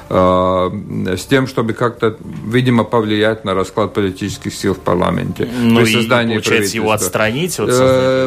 [0.08, 5.48] с тем, чтобы как-то, видимо, повлиять на расклад политических сил в парламенте.
[5.62, 7.58] Ну при создании и, получается, его отстранить?
[7.58, 7.70] Вот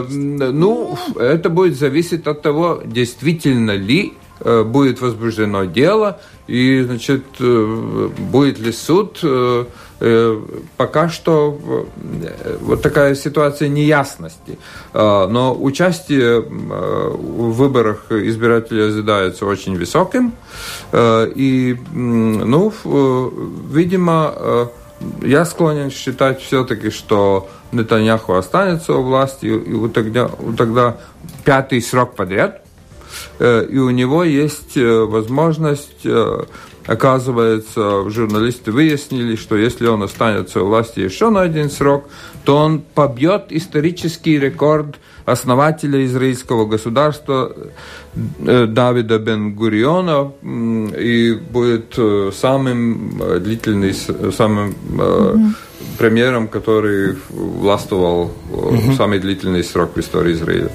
[0.09, 8.60] ну, это будет зависеть от того, действительно ли будет возбуждено дело, и, значит, э, будет
[8.60, 9.65] ли суд э,
[10.75, 11.58] пока что
[12.60, 14.60] вот такая ситуация неясности.
[14.93, 20.34] Но участие в выборах избирателей ожидается очень высоким.
[20.93, 22.73] И, ну,
[23.71, 24.69] видимо,
[25.21, 30.97] я склонен считать все-таки, что Нетаньяху останется у власти, и тогда, тогда
[31.43, 32.64] пятый срок подряд, э,
[33.69, 36.43] и у него есть э, возможность, э,
[36.86, 42.06] оказывается, журналисты выяснили, что если он останется у власти еще на один срок,
[42.43, 47.51] то он побьет исторический рекорд основателя израильского государства
[48.13, 51.97] Давида Бен-Гуриона и будет
[52.36, 55.56] самым длительным, самым mm-hmm
[55.97, 58.93] премьером, который властвовал угу.
[58.97, 60.71] самый длительный срок в истории Израиля.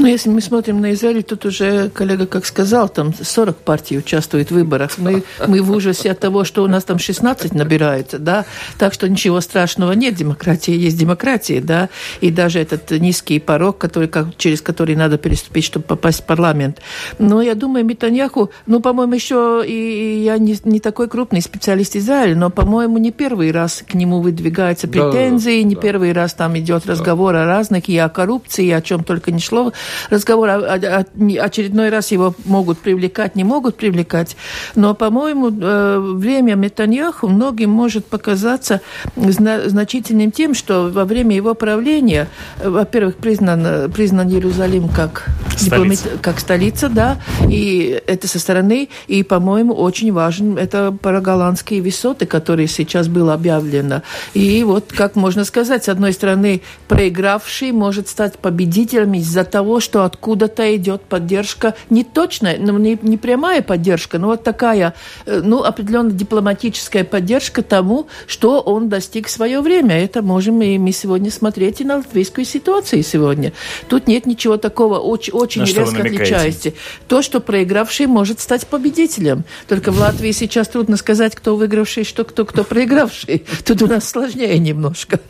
[0.00, 4.48] Ну, если мы смотрим на Израиль, тут уже коллега как сказал, там 40 партий участвует
[4.48, 4.92] в выборах.
[4.96, 8.46] Мы, мы в ужасе от того, что у нас там 16 набирается, да,
[8.78, 11.90] так что ничего страшного нет, демократия есть демократия, да,
[12.22, 16.80] и даже этот низкий порог, который, как, через который надо переступить, чтобы попасть в парламент.
[17.18, 22.36] Но я думаю, Митаньяху, ну, по-моему, еще и я не, не такой крупный специалист Израиля,
[22.36, 25.80] но, по-моему, не первый раз к нему выдвигаются претензии, да, не да.
[25.82, 29.40] первый раз там идет разговор о разных, и о коррупции, и о чем только не
[29.40, 29.74] шло
[30.10, 31.04] разговор, а, а,
[31.42, 34.36] очередной раз его могут привлекать, не могут привлекать.
[34.74, 38.80] Но, по-моему, э, время Метаньяху многим может показаться
[39.16, 42.28] значительным тем, что во время его правления,
[42.58, 45.26] э, во-первых, признан, признан Иерусалим как
[45.56, 46.08] столица.
[46.22, 52.68] как столица, да, и это со стороны, и, по-моему, очень важен это параголландские высоты, которые
[52.68, 54.02] сейчас было объявлено.
[54.34, 60.04] И вот, как можно сказать, с одной стороны, проигравший может стать победителем из-за того, что
[60.04, 64.94] откуда-то идет поддержка, не точная, ну, не, не прямая поддержка, но вот такая,
[65.26, 70.02] э, ну, определенно дипломатическая поддержка тому, что он достиг в свое время.
[70.02, 73.52] Это можем и мы сегодня смотреть и на латвийскую ситуацию сегодня.
[73.88, 76.72] Тут нет ничего такого очень, очень резко отличающегося.
[77.08, 79.44] То, что проигравший может стать победителем.
[79.68, 83.44] Только в Латвии сейчас трудно сказать, кто выигравший, что кто, кто проигравший.
[83.64, 85.20] Тут у нас сложнее немножко.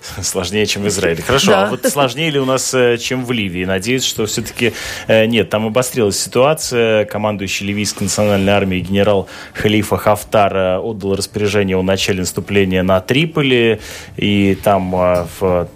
[0.22, 1.22] Сложнее, чем в Израиле.
[1.22, 1.66] Хорошо, да.
[1.66, 3.64] а вот сложнее ли у нас, э, чем в Ливии?
[3.64, 4.72] Надеюсь, что все-таки
[5.06, 7.04] э, нет, там обострилась ситуация.
[7.04, 13.80] Командующий ливийской национальной армией генерал Халифа Хафтар э, отдал распоряжение о начале наступления на Триполи,
[14.16, 15.68] и там в,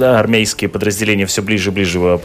[0.00, 2.18] армейские подразделения все ближе и ближе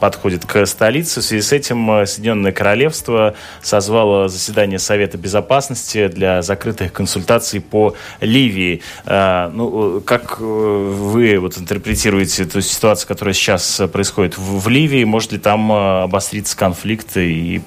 [0.00, 1.20] подходят к столице.
[1.20, 8.82] В связи с этим Соединенное Королевство созвало заседание Совета Безопасности для закрытых консультаций по Ливии.
[9.06, 15.04] Ну, как э, вы вот интерпретируете эту ситуацию, которая сейчас происходит в, в Ливии?
[15.04, 17.62] Может ли там э, обостриться конфликт и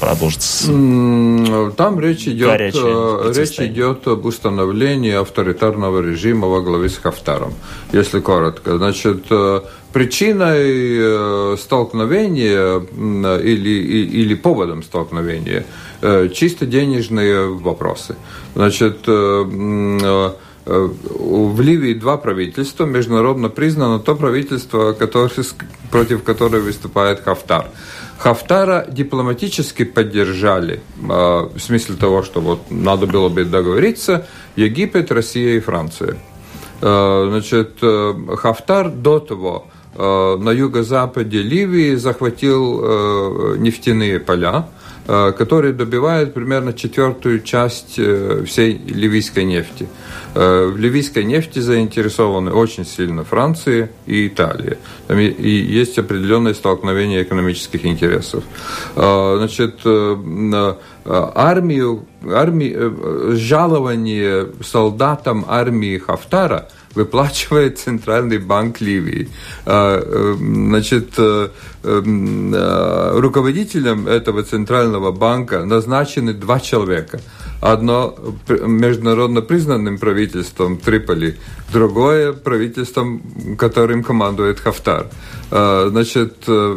[0.00, 0.66] продолжиться?
[1.76, 7.54] Там речь идет, э, речь идет об установлении авторитарного режима во главе с Хафтаром,
[7.92, 8.76] если коротко.
[8.76, 9.26] Значит,
[9.92, 12.80] причиной столкновения
[13.38, 15.64] или, или поводом столкновения
[16.34, 18.16] чисто денежные вопросы.
[18.56, 20.32] Значит, Э,
[20.66, 25.30] в Ливии два правительства, международно признано то правительство, которое,
[25.90, 27.66] против которого выступает Хафтар.
[28.18, 35.56] Хафтара дипломатически поддержали, э, в смысле того, что вот надо было бы договориться, Египет, Россия
[35.56, 36.16] и Франция.
[36.80, 37.80] Э, значит,
[38.38, 44.66] Хафтар до того на юго-западе Ливии захватил нефтяные поля,
[45.06, 48.00] которые добивают примерно четвертую часть
[48.46, 49.86] всей ливийской нефти.
[50.34, 54.78] Э, в ливийской нефти заинтересованы очень сильно Франция и Италия.
[55.06, 58.42] Там и есть определенное столкновение экономических интересов.
[58.96, 60.74] Э, значит, э,
[61.06, 69.28] армию, армию, жалование солдатам армии Хафтара выплачивает Центральный банк Ливии.
[69.64, 71.18] Значит,
[71.82, 77.20] руководителем этого Центрального банка назначены два человека–
[77.64, 78.14] Одно
[78.46, 81.36] международно признанным правительством Триполи,
[81.72, 83.22] другое правительством,
[83.58, 85.06] которым командует Хафтар.
[85.50, 86.76] А, значит, э,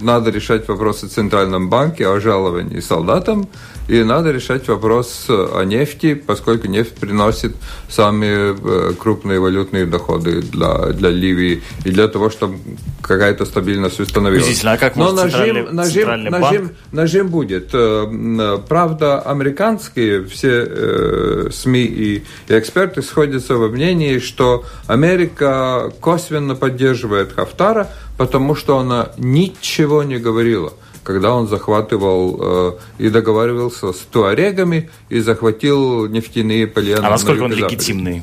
[0.00, 3.48] надо решать вопросы в Центральном банке о жаловании солдатам,
[3.88, 7.56] и надо решать вопрос о нефти, поскольку нефть приносит
[7.88, 12.58] самые э, крупные валютные доходы для, для Ливии и для того, чтобы
[13.00, 14.64] какая-то стабильность установилась.
[14.64, 17.70] А как Но нажим, нажим, нажим, нажим будет.
[17.72, 26.54] Э, правда, американские все э, СМИ и, и эксперты сходятся во мнении, что Америка косвенно
[26.54, 30.72] поддерживает Хафтара, потому что она ничего не говорила
[31.04, 37.04] когда он захватывал и договаривался с туарегами и захватил нефтяные полена.
[37.04, 38.22] А насколько он легитимный?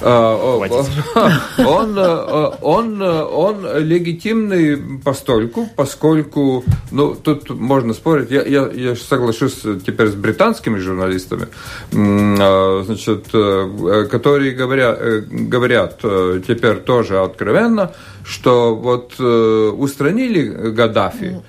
[0.00, 0.36] А,
[1.58, 8.94] он, э, он, э, он легитимный постольку, поскольку, ну, тут можно спорить, я, я, я
[8.94, 11.48] соглашусь теперь с британскими журналистами,
[11.90, 17.92] значит, э, которые говорят, говорят теперь тоже откровенно,
[18.24, 21.40] что вот устранили Гаддафи,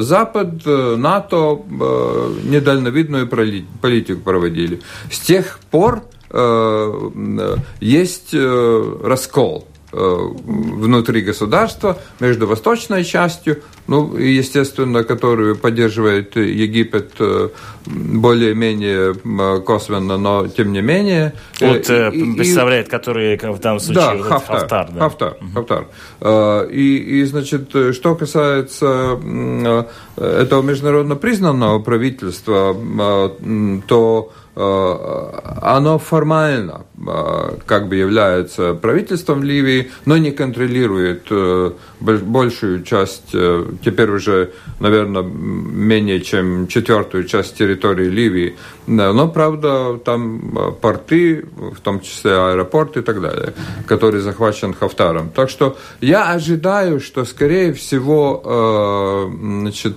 [0.00, 1.60] Запад, НАТО
[2.44, 4.80] недальновидную политику проводили.
[5.10, 6.21] С тех пор Э,
[7.80, 17.12] есть э, раскол э, внутри государства между восточной частью, ну, естественно, которую поддерживает Египет
[17.84, 21.34] более-менее косвенно, но тем не менее.
[21.60, 25.00] Вот и, представляет, и, который в данном случае да, вот Хафтар, Хафтар, да.
[25.00, 25.50] Хафтар, угу.
[25.54, 26.70] Хафтар.
[26.70, 29.18] И, и, значит, что касается
[30.16, 32.74] этого международно признанного правительства,
[33.86, 42.82] то Э, оно формально э, как бы является правительством Ливии, но не контролирует э, большую
[42.82, 48.56] часть, теперь уже, наверное, менее чем четвертую часть территории Ливии.
[48.86, 53.54] Но, правда, там порты, в том числе аэропорт и так далее,
[53.86, 55.30] который захвачен Хафтаром.
[55.30, 59.96] Так что я ожидаю, что, скорее всего, значит,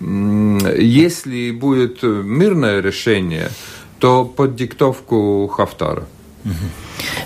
[0.00, 3.50] если будет мирное решение,
[3.98, 6.06] то под диктовку Хафтара.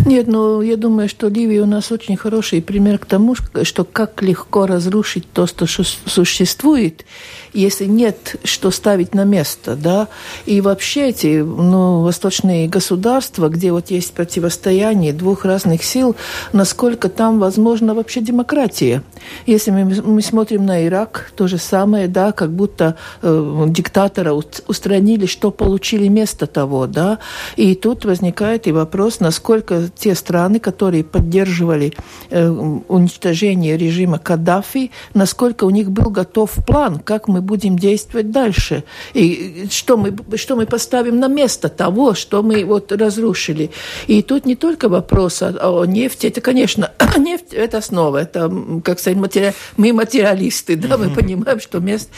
[0.06, 4.22] Нет, ну я думаю, что Ливия у нас очень хороший пример к тому, что как
[4.22, 7.04] легко разрушить то, что существует,
[7.52, 10.08] если нет что ставить на место, да.
[10.46, 16.16] И вообще эти ну, восточные государства, где вот есть противостояние двух разных сил,
[16.52, 19.02] насколько там возможна вообще демократия.
[19.46, 25.26] Если мы, мы смотрим на Ирак, то же самое, да, как будто э, диктатора устранили,
[25.26, 27.18] что получили место того, да.
[27.56, 31.92] И тут возникает и вопрос, насколько те страны, которые поддерживали
[32.30, 38.84] э, уничтожение режима Каддафи, насколько у них был готов план, как мы будем действовать дальше.
[39.14, 43.70] И что мы, что мы поставим на место того, что мы вот разрушили.
[44.06, 48.52] И тут не только вопрос о, о нефти, это, конечно, нефть– это основа, это,
[48.84, 49.54] как сказать, матери...
[49.76, 52.10] мы материалисты, да, мы понимаем, что место,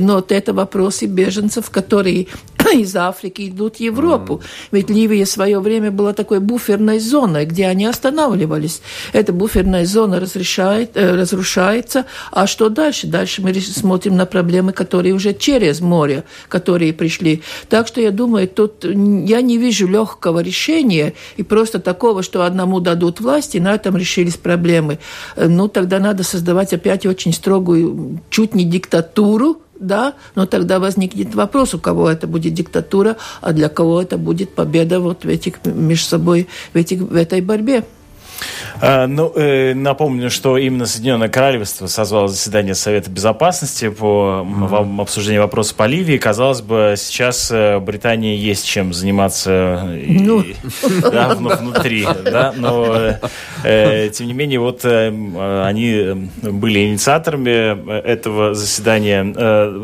[0.00, 2.26] но вот это вопросы беженцев, которые
[2.74, 4.40] из Африки идут в Европу.
[4.70, 8.82] Ведь Ливия в свое время была такой буферной зоной, где они останавливались.
[9.12, 12.06] Эта буферная зона разрешает, э, разрушается.
[12.30, 13.06] А что дальше?
[13.06, 17.42] Дальше мы смотрим на проблемы, которые уже через море, которые пришли.
[17.68, 22.80] Так что я думаю, тут я не вижу легкого решения и просто такого, что одному
[22.80, 24.98] дадут власть, и на этом решились проблемы.
[25.36, 31.34] Э, ну, тогда надо создавать опять очень строгую, чуть не диктатуру, да, но тогда возникнет
[31.34, 35.64] вопрос, у кого это будет диктатура, а для кого это будет победа вот в этих
[35.64, 37.84] между собой в, этих, в этой борьбе.
[38.80, 45.00] А, ну, э, напомню, что именно Соединенное Королевство созвало заседание Совета Безопасности по mm-hmm.
[45.00, 46.18] обсуждению вопроса по Ливии.
[46.18, 50.44] Казалось бы, сейчас э, Британии есть чем заниматься ну.
[51.12, 53.16] да, внутри, да, но
[53.64, 59.22] э, тем не менее, вот они были инициаторами этого заседания.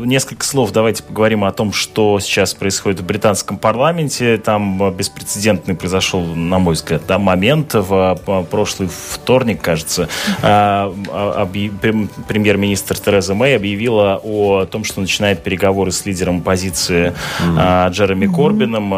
[0.05, 4.37] Несколько слов давайте поговорим о том, что сейчас происходит в британском парламенте.
[4.37, 8.19] Там беспрецедентный произошел, на мой взгляд, да, момент в
[8.49, 10.09] прошлый вторник, кажется,
[10.41, 17.89] а, а, премьер-министр Тереза Мэй объявила о том, что начинает переговоры с лидером оппозиции mm-hmm.
[17.91, 18.93] Джереми Корбином,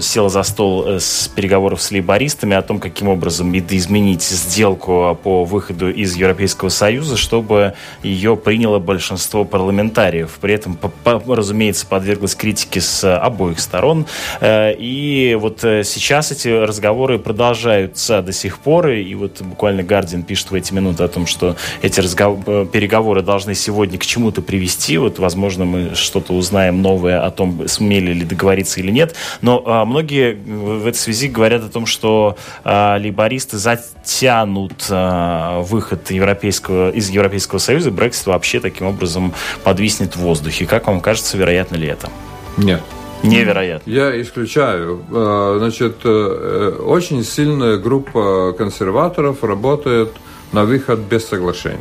[0.00, 5.44] села за стол э, с переговоров с лейбористами о том, каким образом изменить сделку по
[5.44, 10.38] выходу из Европейского Союза, чтобы ее приняло большинство парламентариев.
[10.40, 10.78] При этом,
[11.26, 14.06] разумеется, подверглась критике с обоих сторон.
[14.40, 20.22] Э, и вот э, сейчас эти разговоры продолжаются до сих пор, и вот буквально Гардиан
[20.22, 24.42] пишет в эти минуты о том, что эти разговор, э, переговоры должны сегодня к чему-то
[24.42, 24.98] привести.
[24.98, 29.14] Вот, возможно, мы что-то узнаем новое о том, сумели ли договориться или нет.
[29.40, 36.10] Но а, многие в этой связи говорят о том, что а, лейбористы затянут а, выход
[36.10, 37.90] европейского, из Европейского Союза.
[37.90, 40.66] Брексит вообще таким образом подвиснет в воздухе.
[40.66, 42.08] Как вам кажется, вероятно ли это?
[42.56, 42.82] Нет.
[43.22, 43.90] Невероятно.
[43.90, 45.02] Я исключаю.
[45.10, 50.10] Э, значит, э, очень сильная группа консерваторов работает
[50.52, 51.78] на выход без соглашения.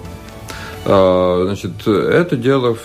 [0.85, 2.75] Э, значит, это дело,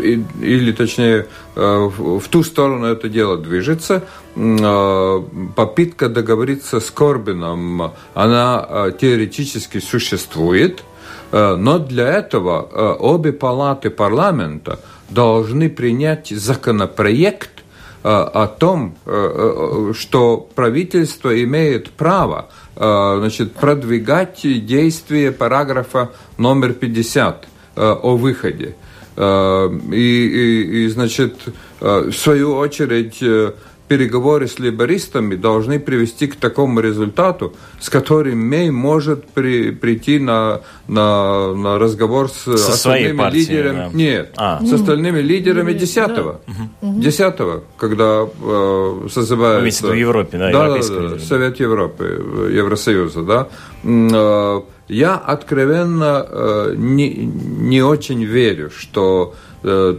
[0.00, 4.04] или точнее, в ту сторону это дело движется.
[4.34, 10.82] Попытка договориться с Корбином, она теоретически существует–
[11.32, 12.62] Но для этого
[13.00, 14.78] обе палаты парламента
[15.10, 17.55] должны принять законопроект
[18.08, 18.96] о том,
[19.94, 28.76] что правительство имеет право значит, продвигать действие параграфа номер 50 о выходе.
[29.16, 29.20] И,
[29.92, 31.34] и, и значит,
[31.80, 33.20] в свою очередь,
[33.88, 40.60] переговоры с либористами должны привести к такому результату, с которым Мей может при, прийти на,
[40.88, 43.76] на, на разговор с Со остальными партией, лидерами.
[43.76, 43.90] да.
[43.92, 44.60] Нет, А.
[44.64, 45.78] с остальными лидерами Да.
[45.78, 46.40] 10-го.
[46.82, 49.60] 10 когда э, созывается...
[49.60, 51.18] Имеется в Европе, да, да, да.
[51.18, 53.48] Совет Европы, э, Евросоюза, да.
[53.84, 59.34] Э, Я откровенно э, не, не очень верю, что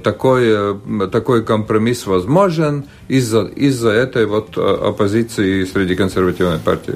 [0.03, 0.77] такой,
[1.11, 6.95] такой компромисс возможен из-за из этой вот э, оппозиции среди консервативной партии.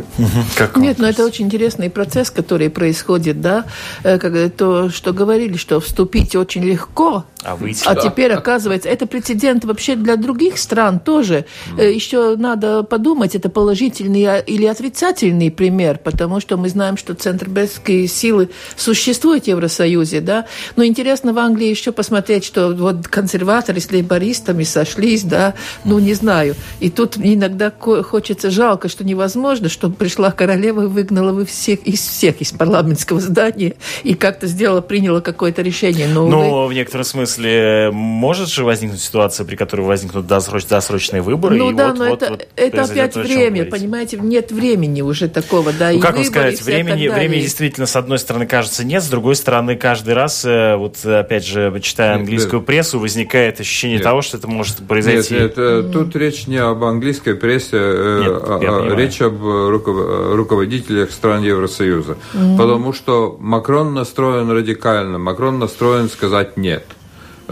[0.57, 3.65] Как Нет, но это очень интересный процесс, который происходит, да,
[4.03, 7.83] Э, как то, что говорили, что вступить очень легко, А выйти?
[7.85, 8.01] а Да.
[8.01, 11.45] теперь, оказывается, это прецедент вообще для других стран тоже.
[11.77, 17.13] Э, Еще надо подумать, это положительный а- или отрицательный пример, потому что мы знаем, что
[17.13, 20.45] центробежские силы существуют в Евросоюзе, да.
[20.75, 25.53] Но интересно в Англии еще посмотреть, что вот консерваторы с лейбористами сошлись, да,
[25.85, 26.55] ну, не знаю.
[26.79, 31.79] И тут иногда ко- хочется жалко, что невозможно, чтобы пришла королева и выгнала вы всех
[31.83, 36.07] из всех из парламентского здания и как-то сделала, приняла какое-то решение.
[36.07, 41.21] Но, увы, Ну, в некотором смысле, может же возникнуть ситуация, при которой возникнут досроч- досрочные
[41.21, 41.55] выборы.
[41.55, 44.51] Ну и да, вот, но вот, это, вот это опять то, вы время, понимаете, нет
[44.51, 48.45] времени уже такого, да, Ну, и как вам сказать, времени, времени действительно, с одной стороны,
[48.45, 52.99] кажется, нет, с другой стороны, каждый раз, э, вот опять же, читая Нет, английскую прессу,
[52.99, 54.03] возникает ощущение Нет.
[54.03, 55.33] того, что это может Нет, произойти.
[55.35, 59.69] нет, э, тут речь не об английской прессе, э, Нет, а- а речь об э,
[59.69, 62.17] руков- руководителях стран Евросоюза.
[62.57, 66.83] Потому что Макрон настроен радикально, Макрон настроен сказать нет.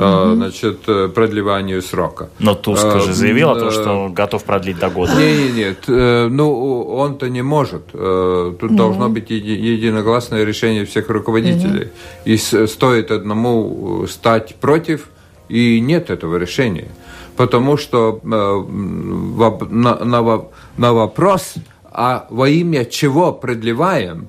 [0.02, 2.30] э, Значит, э, продлеванию срока.
[2.40, 5.12] Но Туск Э, уже заявил о том, э, что он готов продлить до года.
[5.18, 5.78] Не, не, нет.
[5.90, 7.82] э, Ну, он-то не может.
[7.94, 11.90] Э, Тут должно быть еди- единогласное решение всех руководителей.
[12.24, 15.10] И с- стоит одному стать против,
[15.50, 16.88] и нет этого решения.
[17.40, 20.42] Потому что э, на, на
[20.76, 21.54] на вопрос,
[21.86, 24.28] а во имя чего продлеваем,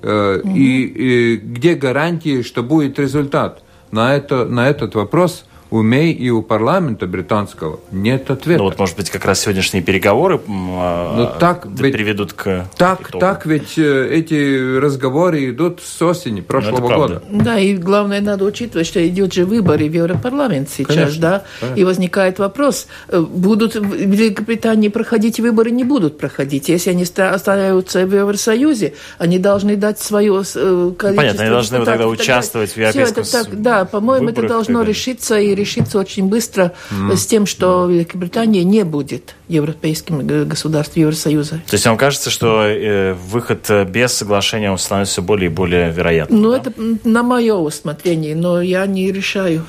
[0.00, 6.12] э, и, и где гарантии, что будет результат, на, это, на этот вопрос у МЕЙ
[6.12, 8.58] и у парламента британского нет ответа.
[8.58, 13.08] Ну вот, может быть, как раз сегодняшние переговоры а, Ну, так ведь- приведут к Так,
[13.10, 13.18] итогу.
[13.20, 17.22] так ведь э, эти разговоры идут с осени прошлого Ну, года.
[17.30, 21.80] Да, и главное, надо учитывать, что идет же выборы в Европарламент сейчас, Конечно, да, конечно.
[21.80, 26.68] и возникает вопрос, э, будут в Великобритании проходить выборы, не будут проходить.
[26.68, 31.50] Если они ста- остаются в Евросоюзе, они должны дать свое э, количество Ну, понятно, они
[31.50, 32.90] должны вот тогда так участвовать в далее.
[32.92, 37.16] Всё европейском это так, Да, по-моему, это так должно решиться и решиться очень быстро э,
[37.16, 41.62] с тем, что Великобритания не будет европейским э, государством Евросоюза.
[41.66, 45.52] То есть вам кажется, что э, выход э, без соглашения он становится все более и
[45.52, 46.42] более вероятным?
[46.42, 46.58] Ну, да?
[46.58, 46.72] это
[47.04, 49.64] на мое усмотрение, но я не решаю.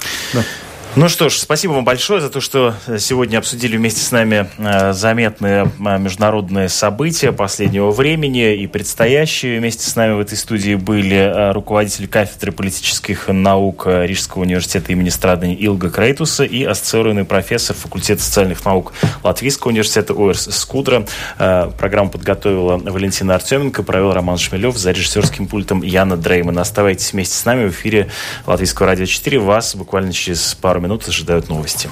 [0.99, 4.93] Ну что ж, спасибо вам большое за то, что сегодня обсудили вместе с нами э,
[4.93, 9.59] заметные э, международные события последнего времени и предстоящие.
[9.59, 14.91] Вместе с нами в этой студии были э, руководитель кафедры политических наук э, Рижского университета
[14.91, 21.05] имени Страдани Илга Крейтуса и ассоциированный профессор факультета социальных наук Латвийского университета ОРС Скудра.
[21.37, 26.57] Э, Программу подготовила Валентина Артеменко, провел Роман Шмелев за режиссерским пультом Яна Дрейман.
[26.57, 28.09] Оставайтесь вместе с нами в эфире
[28.47, 29.37] Латвийского радио 4.
[29.37, 31.89] Вас буквально через пару минут ожидают новости.